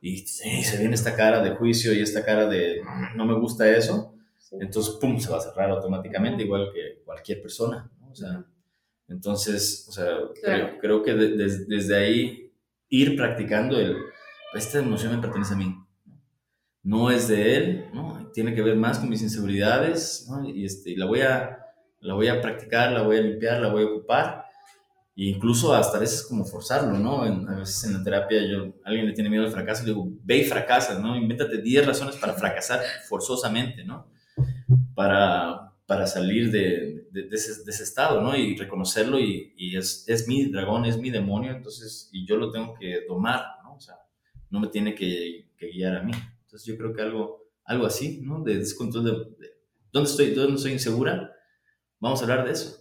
y 0.02 0.18
se 0.18 0.78
viene 0.78 0.96
esta 0.96 1.16
cara 1.16 1.42
de 1.42 1.52
juicio 1.52 1.94
y 1.94 2.02
esta 2.02 2.24
cara 2.24 2.48
de 2.48 2.82
no 3.16 3.26
me 3.26 3.34
gusta 3.34 3.70
eso, 3.70 4.16
entonces, 4.52 4.96
pum, 4.96 5.20
se 5.20 5.30
va 5.30 5.38
a 5.38 5.42
cerrar 5.42 5.70
automáticamente, 5.70 6.44
igual 6.44 6.72
que 6.74 7.02
cualquier 7.06 7.42
persona, 7.42 7.90
¿no? 8.00 8.10
O 8.10 8.16
sea, 8.16 8.44
entonces, 9.08 9.86
o 9.88 9.92
sea, 9.92 10.08
creo, 10.82 11.04
que 11.04 11.14
desde 11.14 11.96
ahí 11.96 12.52
ir 12.90 13.16
practicando 13.16 13.80
el, 13.80 13.98
esta 14.54 14.80
emoción 14.80 15.16
me 15.16 15.22
pertenece 15.22 15.54
a 15.54 15.58
mí, 15.58 15.76
no 16.84 17.12
es 17.12 17.28
de 17.28 17.56
él, 17.56 17.86
¿no? 17.94 18.32
tiene 18.34 18.56
que 18.56 18.62
ver 18.62 18.76
más 18.76 19.00
con 19.00 19.10
mis 19.10 19.22
inseguridades, 19.22 20.28
¿no? 20.30 20.48
y, 20.48 20.66
este, 20.66 20.96
la, 20.96 21.06
voy 21.06 21.22
a, 21.22 21.60
la 22.00 22.14
voy 22.14 22.28
a 22.28 22.42
practicar, 22.42 22.92
la 22.92 23.04
voy 23.04 23.18
a 23.18 23.22
limpiar, 23.22 23.60
la 23.60 23.70
voy 23.70 23.84
a 23.84 23.88
ocupar, 23.88 24.46
e 25.20 25.30
incluso 25.32 25.74
hasta 25.74 25.98
a 25.98 26.00
veces 26.00 26.26
como 26.26 26.46
forzarlo, 26.46 26.98
¿no? 26.98 27.24
a 27.24 27.60
veces 27.60 27.84
en 27.84 27.94
la 27.94 28.04
terapia 28.04 28.42
yo, 28.42 28.74
alguien 28.86 29.06
le 29.06 29.12
tiene 29.12 29.30
miedo 29.30 29.44
al 29.44 29.52
fracaso, 29.52 29.84
le 29.84 29.90
digo, 29.90 30.08
ve 30.24 30.38
y 30.38 30.44
fracasa, 30.46 30.98
¿no? 30.98 31.18
Invéntate 31.18 31.62
10 31.62 31.88
razones 31.88 32.16
para 32.16 32.36
fracasar 32.36 32.80
forzosamente, 33.10 33.84
¿no? 33.84 34.08
Para, 34.96 35.74
para 35.86 36.08
salir 36.08 36.50
de, 36.52 37.06
de, 37.12 37.28
ese, 37.34 37.84
estado, 37.84 38.22
¿no? 38.22 38.34
Y 38.34 38.56
reconocerlo 38.56 39.20
y, 39.20 39.76
es, 39.76 40.06
es 40.08 40.26
mi 40.26 40.46
dragón, 40.46 40.86
es 40.86 40.98
mi 40.98 41.10
demonio, 41.10 41.52
entonces, 41.52 42.10
y 42.14 42.26
yo 42.26 42.38
lo 42.38 42.50
tengo 42.50 42.74
que 42.80 43.02
domar, 43.06 43.44
¿no? 43.66 43.76
O 43.76 43.80
sea, 43.82 43.96
no 44.50 44.62
me 44.62 44.68
tiene 44.68 44.96
que, 44.96 45.52
que 45.58 45.68
guiar 45.68 45.98
a 45.98 46.04
mí. 46.04 46.14
Entonces 46.44 46.66
yo 46.66 46.78
creo 46.78 46.94
que 46.94 47.02
algo, 47.02 47.44
algo 47.66 47.86
así, 47.86 48.22
¿no? 48.22 48.42
De 48.42 48.58
descontrol 48.58 49.04
de, 49.04 49.12
¿dónde 49.92 50.10
estoy, 50.10 50.34
dónde 50.34 50.56
estoy 50.56 50.72
insegura? 50.72 51.36
Vamos 52.00 52.22
a 52.22 52.24
hablar 52.24 52.46
de 52.46 52.54
eso. 52.54 52.79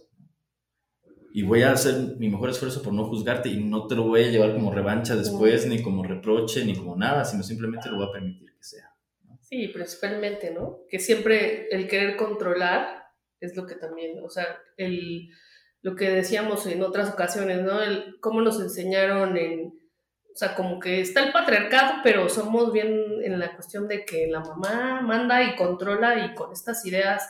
Y 1.39 1.43
voy 1.43 1.61
a 1.61 1.71
hacer 1.71 2.17
mi 2.17 2.27
mejor 2.27 2.49
esfuerzo 2.49 2.83
por 2.83 2.91
no 2.91 3.05
juzgarte 3.05 3.47
y 3.47 3.63
no 3.63 3.87
te 3.87 3.95
lo 3.95 4.03
voy 4.03 4.25
a 4.25 4.27
llevar 4.27 4.51
como 4.51 4.73
revancha 4.73 5.15
después, 5.15 5.65
ni 5.67 5.81
como 5.81 6.03
reproche, 6.03 6.65
ni 6.65 6.75
como 6.75 6.97
nada, 6.97 7.23
sino 7.23 7.43
simplemente 7.43 7.89
lo 7.89 7.95
voy 7.95 8.07
a 8.09 8.11
permitir 8.11 8.51
que 8.51 8.61
sea. 8.61 8.93
Sí, 9.39 9.69
principalmente, 9.69 10.51
¿no? 10.51 10.81
Que 10.89 10.99
siempre 10.99 11.69
el 11.69 11.87
querer 11.87 12.17
controlar 12.17 13.05
es 13.39 13.55
lo 13.55 13.65
que 13.65 13.75
también, 13.75 14.19
o 14.21 14.29
sea, 14.29 14.47
el, 14.75 15.29
lo 15.81 15.95
que 15.95 16.09
decíamos 16.09 16.67
en 16.67 16.83
otras 16.83 17.09
ocasiones, 17.09 17.61
¿no? 17.61 17.81
El, 17.81 18.17
cómo 18.19 18.41
nos 18.41 18.59
enseñaron 18.59 19.37
en, 19.37 19.67
o 19.67 20.35
sea, 20.35 20.55
como 20.55 20.77
que 20.77 20.99
está 20.99 21.23
el 21.23 21.31
patriarcado, 21.31 22.01
pero 22.03 22.27
somos 22.27 22.73
bien 22.73 23.01
en 23.23 23.39
la 23.39 23.55
cuestión 23.55 23.87
de 23.87 24.03
que 24.03 24.27
la 24.27 24.41
mamá 24.41 24.99
manda 25.03 25.41
y 25.41 25.55
controla 25.55 26.25
y 26.25 26.35
con 26.35 26.51
estas 26.51 26.85
ideas, 26.85 27.29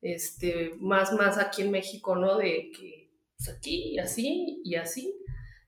este, 0.00 0.76
más, 0.78 1.12
más 1.12 1.38
aquí 1.38 1.62
en 1.62 1.72
México, 1.72 2.14
¿no? 2.14 2.36
De 2.36 2.70
que 2.70 3.01
pues 3.44 3.56
aquí 3.56 3.94
y 3.94 3.98
así 3.98 4.60
y 4.64 4.74
así, 4.76 5.14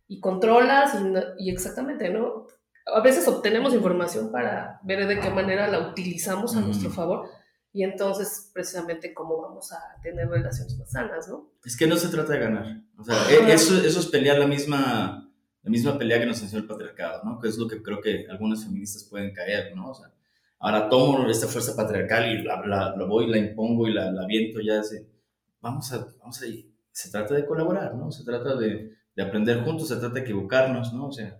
y 0.06 0.20
controlas 0.20 0.94
y, 0.94 1.46
y 1.46 1.50
exactamente, 1.50 2.10
¿no? 2.10 2.46
A 2.86 3.00
veces 3.00 3.26
obtenemos 3.26 3.74
información 3.74 4.30
para 4.30 4.78
ver 4.84 5.06
de 5.08 5.18
qué 5.18 5.30
manera 5.30 5.68
la 5.68 5.88
utilizamos 5.88 6.54
a 6.54 6.60
nuestro 6.60 6.90
favor 6.90 7.28
y 7.72 7.82
entonces 7.82 8.50
precisamente 8.52 9.14
cómo 9.14 9.40
vamos 9.40 9.72
a 9.72 9.78
tener 10.02 10.28
relaciones 10.28 10.76
más 10.78 10.90
sanas, 10.90 11.28
¿no? 11.28 11.50
Es 11.64 11.76
que 11.76 11.86
no 11.86 11.96
se 11.96 12.08
trata 12.08 12.34
de 12.34 12.40
ganar, 12.40 12.82
o 12.98 13.04
sea, 13.04 13.16
e, 13.30 13.52
eso, 13.52 13.76
eso 13.76 14.00
es 14.00 14.06
pelear 14.06 14.38
la 14.38 14.46
misma, 14.46 15.30
la 15.62 15.70
misma 15.70 15.98
pelea 15.98 16.20
que 16.20 16.26
nos 16.26 16.40
enseñó 16.42 16.60
el 16.60 16.68
patriarcado, 16.68 17.24
¿no? 17.24 17.40
Que 17.40 17.48
es 17.48 17.56
lo 17.56 17.66
que 17.66 17.82
creo 17.82 18.00
que 18.00 18.26
algunas 18.28 18.64
feministas 18.64 19.04
pueden 19.04 19.32
caer, 19.32 19.74
¿no? 19.74 19.90
O 19.90 19.94
sea, 19.94 20.12
ahora 20.58 20.88
tomo 20.88 21.26
esta 21.28 21.48
fuerza 21.48 21.74
patriarcal 21.74 22.26
y 22.30 22.42
la, 22.42 22.62
la, 22.66 23.04
voy, 23.06 23.26
la 23.26 23.38
impongo 23.38 23.88
y 23.88 23.94
la, 23.94 24.12
la 24.12 24.26
viento 24.26 24.60
ya, 24.60 24.80
así. 24.80 24.98
vamos 25.60 25.90
a, 25.92 26.06
vamos 26.20 26.42
a 26.42 26.46
ir. 26.46 26.73
Se 26.94 27.10
trata 27.10 27.34
de 27.34 27.44
colaborar, 27.44 27.94
¿no? 27.94 28.10
Se 28.10 28.24
trata 28.24 28.54
de, 28.56 28.96
de 29.14 29.22
aprender 29.22 29.62
juntos, 29.62 29.88
se 29.88 29.96
trata 29.96 30.14
de 30.14 30.20
equivocarnos, 30.20 30.94
¿no? 30.94 31.08
O 31.08 31.12
sea, 31.12 31.38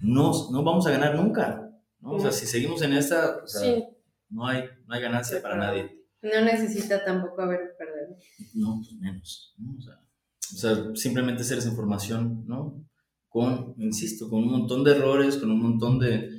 no, 0.00 0.50
no 0.50 0.62
vamos 0.62 0.86
a 0.86 0.90
ganar 0.90 1.14
nunca, 1.14 1.70
¿no? 2.00 2.12
O 2.12 2.20
sea, 2.20 2.32
si 2.32 2.46
seguimos 2.46 2.82
en 2.82 2.92
esta, 2.92 3.40
o 3.42 3.46
sea, 3.46 3.60
sí 3.62 3.84
no 4.30 4.46
hay, 4.46 4.64
no 4.86 4.94
hay 4.94 5.02
ganancia 5.02 5.40
para 5.40 5.56
nadie. 5.56 6.04
No 6.22 6.44
necesita 6.44 7.04
tampoco 7.04 7.42
haber 7.42 7.76
perdido. 7.78 8.16
No, 8.54 8.76
pues 8.76 8.92
menos. 8.94 9.54
O, 9.76 10.56
sea, 10.56 10.94
simplemente 10.94 11.42
hacer 11.42 11.58
esa 11.58 11.68
información, 11.68 12.44
¿no? 12.46 12.84
Con, 13.28 13.74
insisto, 13.78 14.28
con 14.28 14.42
un 14.42 14.50
montón 14.50 14.84
de 14.84 14.92
errores, 14.92 15.36
con 15.36 15.50
un 15.50 15.62
montón 15.62 15.98
de, 15.98 16.30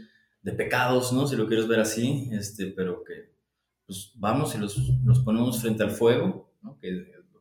de 0.41 0.52
pecados, 0.54 1.13
¿no? 1.13 1.28
Si 1.28 1.36
lo 1.36 1.48
quieres 1.48 1.67
ver 1.67 1.80
así, 1.80 2.30
este, 2.32 2.67
pero 2.67 3.04
que 3.04 3.30
pues 3.86 4.12
vamos 4.15 4.54
y 4.54 4.60
los, 4.60 4.78
los 5.04 5.19
ponemos 5.22 5.62
frente 5.62 5.84
al 5.84 5.91
fuego, 5.91 6.52
¿no? 6.62 6.78
Que 6.80 6.89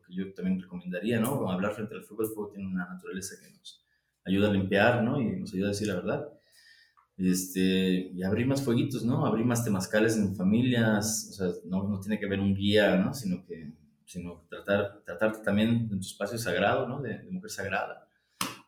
que 0.09 0.15
yo 0.15 0.33
también 0.33 0.59
recomendaría, 0.59 1.19
¿no? 1.19 1.49
Hablar 1.49 1.73
frente 1.73 1.95
al 1.95 2.03
fuego, 2.03 2.23
el 2.23 2.29
fuego 2.29 2.49
tiene 2.49 2.67
una 2.67 2.87
naturaleza 2.87 3.35
que 3.41 3.51
nos 3.55 3.85
ayuda 4.25 4.49
a 4.49 4.53
limpiar, 4.53 5.03
¿no? 5.03 5.21
Y 5.21 5.39
nos 5.39 5.53
ayuda 5.53 5.67
a 5.67 5.71
decir 5.71 5.87
la 5.87 5.95
verdad 5.95 6.29
este, 7.19 8.11
y 8.13 8.23
abrir 8.23 8.47
más 8.47 8.63
fueguitos, 8.63 9.03
¿no? 9.03 9.25
Abrir 9.25 9.45
más 9.45 9.63
temazcales 9.63 10.15
en 10.17 10.35
familias, 10.35 11.27
o 11.31 11.33
sea, 11.33 11.47
no, 11.65 11.87
no 11.87 11.99
tiene 11.99 12.17
que 12.17 12.25
haber 12.25 12.39
un 12.39 12.55
guía, 12.55 12.95
¿no? 12.95 13.13
Sino 13.13 13.45
que, 13.45 13.73
sino 14.05 14.45
tratar, 14.49 15.01
tratarte 15.05 15.39
también 15.43 15.89
en 15.91 15.99
tu 15.99 16.07
espacio 16.07 16.37
sagrado, 16.37 16.87
¿no? 16.87 17.01
De, 17.01 17.21
mujer 17.29 17.49
sagrada, 17.49 18.07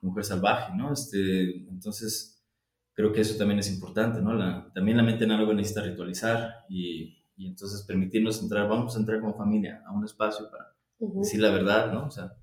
mujer 0.02 0.26
salvaje, 0.26 0.76
¿no? 0.76 0.92
Este, 0.92 1.66
entonces, 1.70 2.44
creo 2.94 3.14
que 3.14 3.22
eso 3.22 3.38
también 3.38 3.60
es 3.60 3.72
importante, 3.72 4.22
¿no? 4.22 4.34
La, 4.34 4.70
también 4.74 4.98
la 4.98 5.04
mente 5.04 5.24
en 5.24 5.32
algo 5.32 5.54
necesita 5.54 5.84
ritualizar 5.84 6.66
y, 6.68 7.24
y, 7.38 7.48
entonces 7.48 7.84
permitirnos 7.84 8.42
entrar, 8.42 8.68
vamos 8.68 8.98
a 8.98 9.00
entrar 9.00 9.22
como 9.22 9.38
familia 9.38 9.82
a 9.86 9.94
un 9.94 10.04
espacio 10.04 10.52
para 10.52 10.76
decir 11.02 11.42
la 11.42 11.52
verdad, 11.52 11.92
¿no? 11.92 12.08
O 12.08 12.12
sea, 12.12 12.34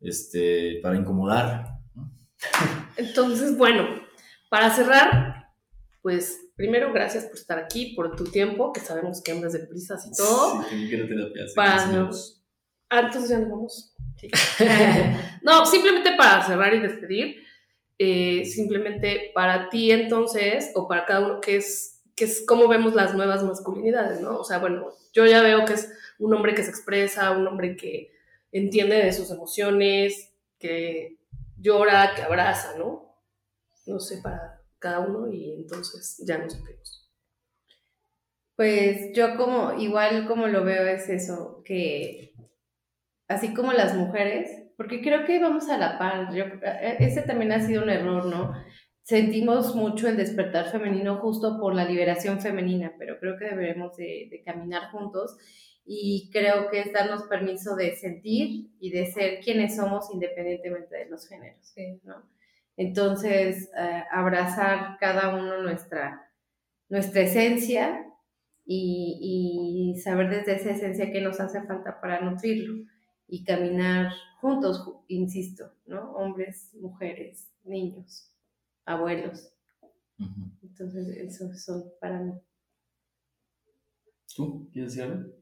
este, 0.00 0.80
para 0.82 0.96
incomodar, 0.96 1.78
¿no? 1.94 2.10
Entonces, 2.96 3.56
bueno, 3.56 3.86
para 4.48 4.70
cerrar, 4.70 5.48
pues 6.02 6.40
primero 6.56 6.92
gracias 6.92 7.24
por 7.24 7.36
estar 7.36 7.58
aquí, 7.58 7.94
por 7.94 8.16
tu 8.16 8.24
tiempo, 8.24 8.72
que 8.72 8.80
sabemos 8.80 9.22
que 9.22 9.32
andas 9.32 9.52
de 9.52 9.60
prisas 9.60 10.06
y 10.06 10.12
todo. 10.12 10.62
Sí, 10.68 10.88
que 10.90 10.98
no 10.98 11.06
te 11.06 11.54
para 11.54 12.10
Ah, 12.92 13.00
entonces 13.00 13.30
ya 13.30 13.38
nos 13.38 13.50
vamos. 13.50 13.94
no, 15.42 15.64
simplemente 15.64 16.16
para 16.16 16.44
cerrar 16.44 16.74
y 16.74 16.80
despedir, 16.80 17.36
eh, 17.98 18.44
simplemente 18.44 19.30
para 19.34 19.70
ti 19.70 19.92
entonces, 19.92 20.72
o 20.74 20.88
para 20.88 21.06
cada 21.06 21.20
uno, 21.26 21.40
que 21.40 21.56
es, 21.56 22.02
que 22.16 22.24
es 22.24 22.44
cómo 22.46 22.68
vemos 22.68 22.94
las 22.94 23.14
nuevas 23.14 23.42
masculinidades, 23.44 24.20
¿no? 24.20 24.38
O 24.38 24.44
sea, 24.44 24.58
bueno, 24.58 24.88
yo 25.12 25.24
ya 25.24 25.40
veo 25.40 25.64
que 25.64 25.74
es 25.74 25.90
un 26.20 26.32
hombre 26.34 26.54
que 26.54 26.62
se 26.62 26.70
expresa, 26.70 27.32
un 27.32 27.46
hombre 27.46 27.76
que 27.76 28.12
entiende 28.52 28.96
de 28.96 29.12
sus 29.12 29.30
emociones, 29.30 30.32
que 30.58 31.18
llora, 31.56 32.14
que 32.14 32.22
abraza, 32.22 32.78
¿no? 32.78 33.10
no 33.86 34.00
sé, 34.00 34.20
para 34.22 34.62
cada 34.78 35.00
uno 35.00 35.30
y 35.30 35.52
entonces 35.52 36.22
ya 36.26 36.38
nos 36.38 36.62
vemos. 36.62 37.10
Pues 38.56 39.12
yo 39.14 39.36
como, 39.36 39.72
igual 39.78 40.26
como 40.26 40.46
lo 40.46 40.64
veo 40.64 40.86
es 40.86 41.08
eso, 41.08 41.62
que 41.64 42.34
así 43.26 43.54
como 43.54 43.72
las 43.72 43.94
mujeres, 43.94 44.50
porque 44.76 45.00
creo 45.00 45.24
que 45.24 45.40
vamos 45.40 45.68
a 45.68 45.78
la 45.78 45.98
par, 45.98 46.34
yo, 46.34 46.44
e, 46.44 46.96
ese 47.00 47.22
también 47.22 47.52
ha 47.52 47.66
sido 47.66 47.82
un 47.82 47.90
error, 47.90 48.26
¿no? 48.26 48.52
Sentimos 49.02 49.74
mucho 49.74 50.08
el 50.08 50.16
despertar 50.16 50.70
femenino 50.70 51.16
justo 51.16 51.58
por 51.58 51.74
la 51.74 51.84
liberación 51.84 52.40
femenina, 52.40 52.94
pero 52.98 53.18
creo 53.18 53.38
que 53.38 53.46
deberemos 53.46 53.96
de, 53.96 54.28
de 54.30 54.42
caminar 54.44 54.90
juntos 54.90 55.36
y 55.92 56.30
creo 56.32 56.70
que 56.70 56.82
es 56.82 56.92
darnos 56.92 57.24
permiso 57.24 57.74
de 57.74 57.96
sentir 57.96 58.70
y 58.78 58.92
de 58.92 59.10
ser 59.10 59.40
quienes 59.40 59.74
somos 59.74 60.08
independientemente 60.14 60.94
de 60.94 61.06
los 61.06 61.26
géneros, 61.26 61.74
¿no? 62.04 62.22
Entonces, 62.76 63.68
eh, 63.76 64.04
abrazar 64.12 64.98
cada 65.00 65.34
uno 65.34 65.60
nuestra, 65.60 66.30
nuestra 66.88 67.22
esencia 67.22 68.06
y, 68.64 70.00
saber 70.00 70.30
desde 70.30 70.54
esa 70.54 70.70
esencia 70.70 71.10
qué 71.10 71.20
nos 71.20 71.40
hace 71.40 71.60
falta 71.64 72.00
para 72.00 72.20
nutrirlo 72.20 72.84
y 73.26 73.42
caminar 73.42 74.12
juntos, 74.40 74.88
insisto, 75.08 75.72
¿no? 75.86 76.12
Hombres, 76.12 76.72
mujeres, 76.80 77.50
niños, 77.64 78.32
abuelos. 78.84 79.52
Entonces, 80.62 81.08
eso 81.16 81.52
son 81.54 81.82
para 82.00 82.20
mí. 82.20 82.34
¿Tú 84.36 84.68
quieres 84.72 84.94
decir 84.94 85.10
algo? 85.10 85.39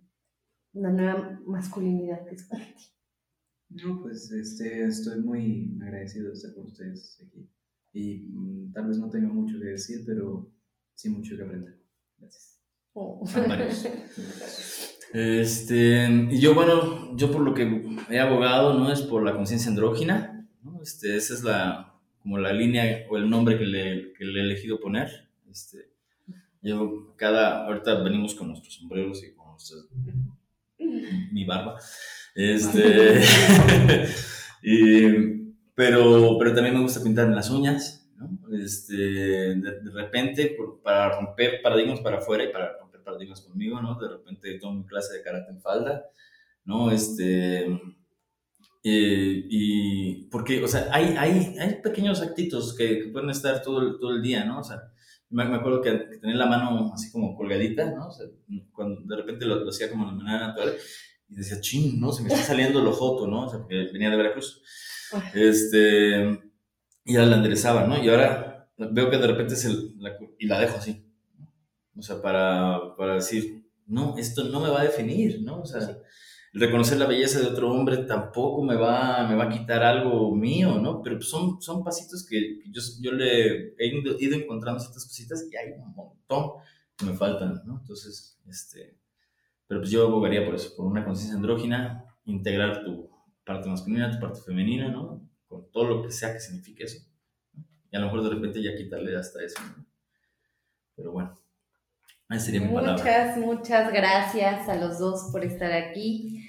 Una 0.79 0.91
nueva 0.91 1.41
masculinidad 1.45 2.25
que 2.25 2.37
es 2.37 2.45
para 2.45 2.65
ti. 2.65 2.85
No, 3.71 4.01
pues 4.01 4.31
este, 4.31 4.85
estoy 4.87 5.21
muy 5.21 5.77
agradecido 5.83 6.29
de 6.29 6.35
estar 6.35 6.55
con 6.55 6.67
ustedes 6.67 7.21
aquí. 7.27 7.51
Y 7.93 8.29
mm, 8.31 8.73
tal 8.73 8.87
vez 8.87 8.99
no 8.99 9.11
tenga 9.11 9.29
mucho 9.29 9.59
que 9.59 9.67
decir, 9.67 10.05
pero 10.07 10.49
sí 10.95 11.09
mucho 11.09 11.37
que 11.37 11.43
aprender. 11.43 11.81
Gracias. 12.19 12.61
Oh. 12.93 13.25
Este, 15.11 16.07
y 16.31 16.39
yo, 16.39 16.55
bueno, 16.55 17.17
yo 17.17 17.33
por 17.33 17.41
lo 17.41 17.55
que 17.55 17.83
he 18.11 18.21
abogado, 18.21 18.79
¿no? 18.79 18.93
Es 18.93 19.01
por 19.01 19.23
la 19.23 19.35
conciencia 19.35 19.71
andrógina, 19.71 20.47
¿no? 20.63 20.83
Este, 20.83 21.17
esa 21.17 21.33
es 21.33 21.43
la, 21.43 21.99
como 22.23 22.37
la 22.37 22.53
línea 22.53 23.07
o 23.09 23.17
el 23.17 23.31
nombre 23.31 23.57
que 23.57 23.65
le, 23.65 24.13
que 24.13 24.27
le 24.27 24.41
he 24.41 24.43
elegido 24.43 24.81
poner. 24.81 25.31
Este, 25.51 25.89
yo 26.61 27.15
cada, 27.17 27.65
ahorita 27.67 28.03
venimos 28.03 28.35
con 28.35 28.49
nuestros 28.49 28.75
sombreros 28.75 29.25
y 29.25 29.35
con 29.35 29.53
nuestras, 29.53 29.87
mi 31.33 31.45
barba. 31.45 31.79
Este, 32.35 33.21
pero, 35.75 36.37
pero 36.39 36.55
también 36.55 36.75
me 36.75 36.83
gusta 36.83 37.03
pintar 37.03 37.27
en 37.27 37.35
las 37.35 37.51
uñas, 37.51 38.09
¿no? 38.17 38.39
Este, 38.57 38.95
de, 38.97 39.91
repente, 39.93 40.57
para 40.83 41.17
romper 41.17 41.61
paradigmas 41.63 42.01
para 42.01 42.19
afuera 42.19 42.45
y 42.45 42.53
para 42.53 42.79
romper 42.79 43.03
paradigmas 43.03 43.41
conmigo, 43.41 43.81
¿no? 43.81 43.99
De 43.99 44.09
repente 44.09 44.59
tomo 44.59 44.81
mi 44.81 44.87
clase 44.87 45.15
de 45.15 45.23
karate 45.23 45.51
en 45.51 45.61
falda, 45.61 46.05
¿no? 46.65 46.91
Este, 46.91 47.67
eh, 48.85 49.45
y 49.51 50.23
porque, 50.31 50.63
o 50.63 50.69
sea, 50.69 50.89
hay, 50.93 51.15
hay, 51.19 51.57
hay 51.59 51.83
pequeños 51.83 52.23
actitos 52.23 52.75
que, 52.77 53.09
pueden 53.13 53.31
estar 53.31 53.63
todo, 53.63 53.99
todo 53.99 54.13
el 54.13 54.23
día, 54.23 54.45
¿no? 54.45 54.61
O 54.61 54.65
sea, 54.65 54.93
me, 55.31 55.43
acuerdo 55.43 55.83
que, 55.83 55.93
tenía 56.21 56.37
la 56.37 56.47
mano 56.47 56.93
así 56.95 57.11
como 57.11 57.37
colgadita, 57.37 57.91
¿no? 57.91 58.09
O 58.09 58.13
sea, 58.13 58.27
cuando 58.73 59.03
de 59.03 59.17
repente 59.17 59.45
lo, 59.45 59.57
lo 59.57 59.71
hacía 59.71 59.91
como 59.91 60.07
de 60.07 60.17
manera 60.17 60.49
natural 60.49 60.75
y 61.29 61.37
decía, 61.37 61.61
ching, 61.61 62.01
¿no? 62.01 62.13
Se 62.13 62.23
me 62.23 62.29
está 62.29 62.43
saliendo 62.43 62.81
el 62.81 62.87
ojoto, 62.87 63.27
¿no? 63.27 63.47
O 63.47 63.49
sea, 63.49 63.59
porque 63.59 63.91
venía 63.93 64.11
de 64.11 64.17
Veracruz. 64.17 64.63
Este, 65.35 66.41
y 67.05 67.15
ya 67.15 67.27
la 67.27 67.37
enderezaba, 67.37 67.87
¿no? 67.87 68.03
Y 68.03 68.09
ahora 68.09 68.71
veo 68.79 69.11
que 69.11 69.19
de 69.19 69.27
repente 69.27 69.57
se 69.57 69.71
la, 69.99 70.17
y 70.39 70.47
la 70.47 70.61
dejo 70.61 70.79
así. 70.79 71.05
O 71.97 72.03
sea, 72.03 72.23
para, 72.23 72.97
para 72.97 73.15
decir, 73.15 73.67
no, 73.87 74.17
esto 74.17 74.45
no 74.45 74.61
me 74.61 74.71
va 74.71 74.81
a 74.81 74.85
definir, 74.85 75.43
¿no? 75.43 75.61
O 75.61 75.67
sea, 75.67 75.81
reconocer 76.53 76.99
la 76.99 77.07
belleza 77.07 77.41
de 77.41 77.47
otro 77.47 77.71
hombre 77.71 77.99
tampoco 77.99 78.63
me 78.63 78.77
va, 78.77 79.27
me 79.29 79.37
va 79.37 79.45
a 79.45 79.49
quitar 79.49 79.83
algo 79.83 80.35
mío, 80.35 80.79
¿no? 80.81 81.03
Pero 81.03 81.21
son, 81.21 81.61
son 81.61 81.85
pasitos 81.85 82.27
que, 82.27 82.61
yo, 82.71 82.83
yo 83.01 83.13
le 83.13 83.75
he 83.79 83.87
ido, 83.87 84.17
ido 84.19 84.37
encontrando 84.37 84.81
ciertas 84.81 85.05
cositas 85.07 85.47
y 85.51 85.57
hay 85.57 85.73
un 85.73 85.95
montón 85.95 86.63
que 86.97 87.07
me 87.07 87.15
faltan, 87.15 87.63
¿no? 87.65 87.79
Entonces, 87.81 88.39
este 88.47 88.99
pero 89.69 89.81
pues 89.81 89.91
yo 89.91 90.07
abogaría 90.07 90.47
por 90.47 90.55
eso, 90.55 90.75
por 90.75 90.87
una 90.87 91.05
conciencia 91.05 91.37
andrógina, 91.37 92.03
integrar 92.25 92.83
tu, 92.83 93.11
parte 93.45 93.69
masculina, 93.69 94.11
tu 94.11 94.19
parte 94.19 94.41
femenina, 94.41 94.89
¿no? 94.89 95.29
Con 95.47 95.71
todo 95.71 95.85
lo 95.85 96.03
que 96.03 96.11
sea 96.11 96.33
que 96.33 96.41
signifique 96.41 96.85
eso. 96.85 97.07
Y 97.91 97.97
a 97.97 98.01
lo 98.01 98.07
mejor 98.07 98.23
de 98.25 98.31
repente 98.31 98.63
ya 98.63 98.75
quitarle 98.75 99.15
hasta 99.15 99.43
eso, 99.45 99.61
¿no? 99.63 99.87
Pero 100.97 101.13
bueno, 101.13 101.38
esa 102.31 102.45
sería 102.45 102.61
mi 102.61 102.69
palabra. 102.69 102.93
Muchas, 102.93 103.37
muchas 103.39 103.93
gracias 103.93 104.69
a 104.69 104.77
los 104.77 104.99
dos 104.99 105.31
por 105.33 105.45
estar 105.45 105.73
aquí. 105.73 106.45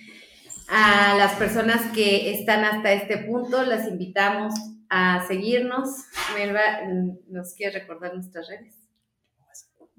A 0.68 1.16
las 1.18 1.34
personas 1.34 1.82
que 1.94 2.34
están 2.34 2.64
hasta 2.64 2.92
este 2.92 3.18
punto, 3.18 3.64
las 3.64 3.88
invitamos 3.88 4.54
a 4.90 5.26
seguirnos. 5.28 5.90
Melba, 6.36 6.62
¿nos 7.28 7.54
quiere 7.54 7.80
recordar 7.80 8.14
nuestras 8.14 8.48
redes? 8.48 8.76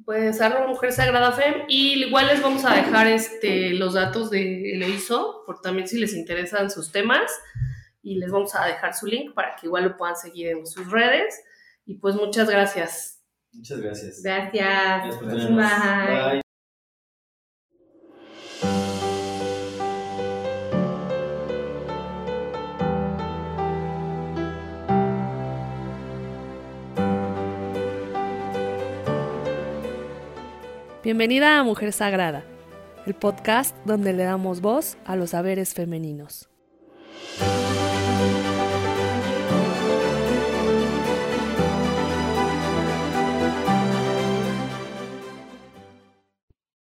Pues 0.05 0.41
arroba 0.41 0.67
Mujer 0.67 0.93
Sagrada 0.93 1.33
Fem 1.33 1.65
y 1.69 2.05
igual 2.05 2.27
les 2.27 2.43
vamos 2.43 2.65
a 2.65 2.75
dejar 2.75 3.07
este, 3.07 3.71
los 3.75 3.95
datos 3.95 4.31
de 4.31 4.73
Eloiso, 4.73 5.43
por 5.45 5.61
también 5.61 5.87
si 5.87 5.99
les 5.99 6.15
interesan 6.15 6.71
sus 6.71 6.91
temas 6.91 7.31
y 8.03 8.17
les 8.19 8.31
vamos 8.31 8.55
a 8.55 8.65
dejar 8.67 8.95
su 8.95 9.07
link 9.07 9.35
para 9.35 9.57
que 9.57 9.67
igual 9.67 9.85
lo 9.85 9.97
puedan 9.97 10.17
seguir 10.17 10.49
en 10.49 10.67
sus 10.67 10.91
redes 10.91 11.43
y 11.85 11.97
pues 11.97 12.15
muchas 12.15 12.49
gracias. 12.49 13.20
Muchas 13.53 13.81
gracias. 13.81 14.23
Gracias. 14.23 15.03
Gracias 15.03 15.17
por 15.17 15.29
Bye. 15.29 16.33
Bye. 16.33 16.41
Bienvenida 31.03 31.59
a 31.59 31.65
Mujer 31.65 31.93
Sagrada, 31.93 32.45
el 33.05 33.15
podcast 33.15 33.75
donde 33.85 34.13
le 34.13 34.23
damos 34.23 34.61
voz 34.61 34.97
a 35.05 35.17
los 35.17 35.31
saberes 35.31 35.75
femeninos. 35.75 36.49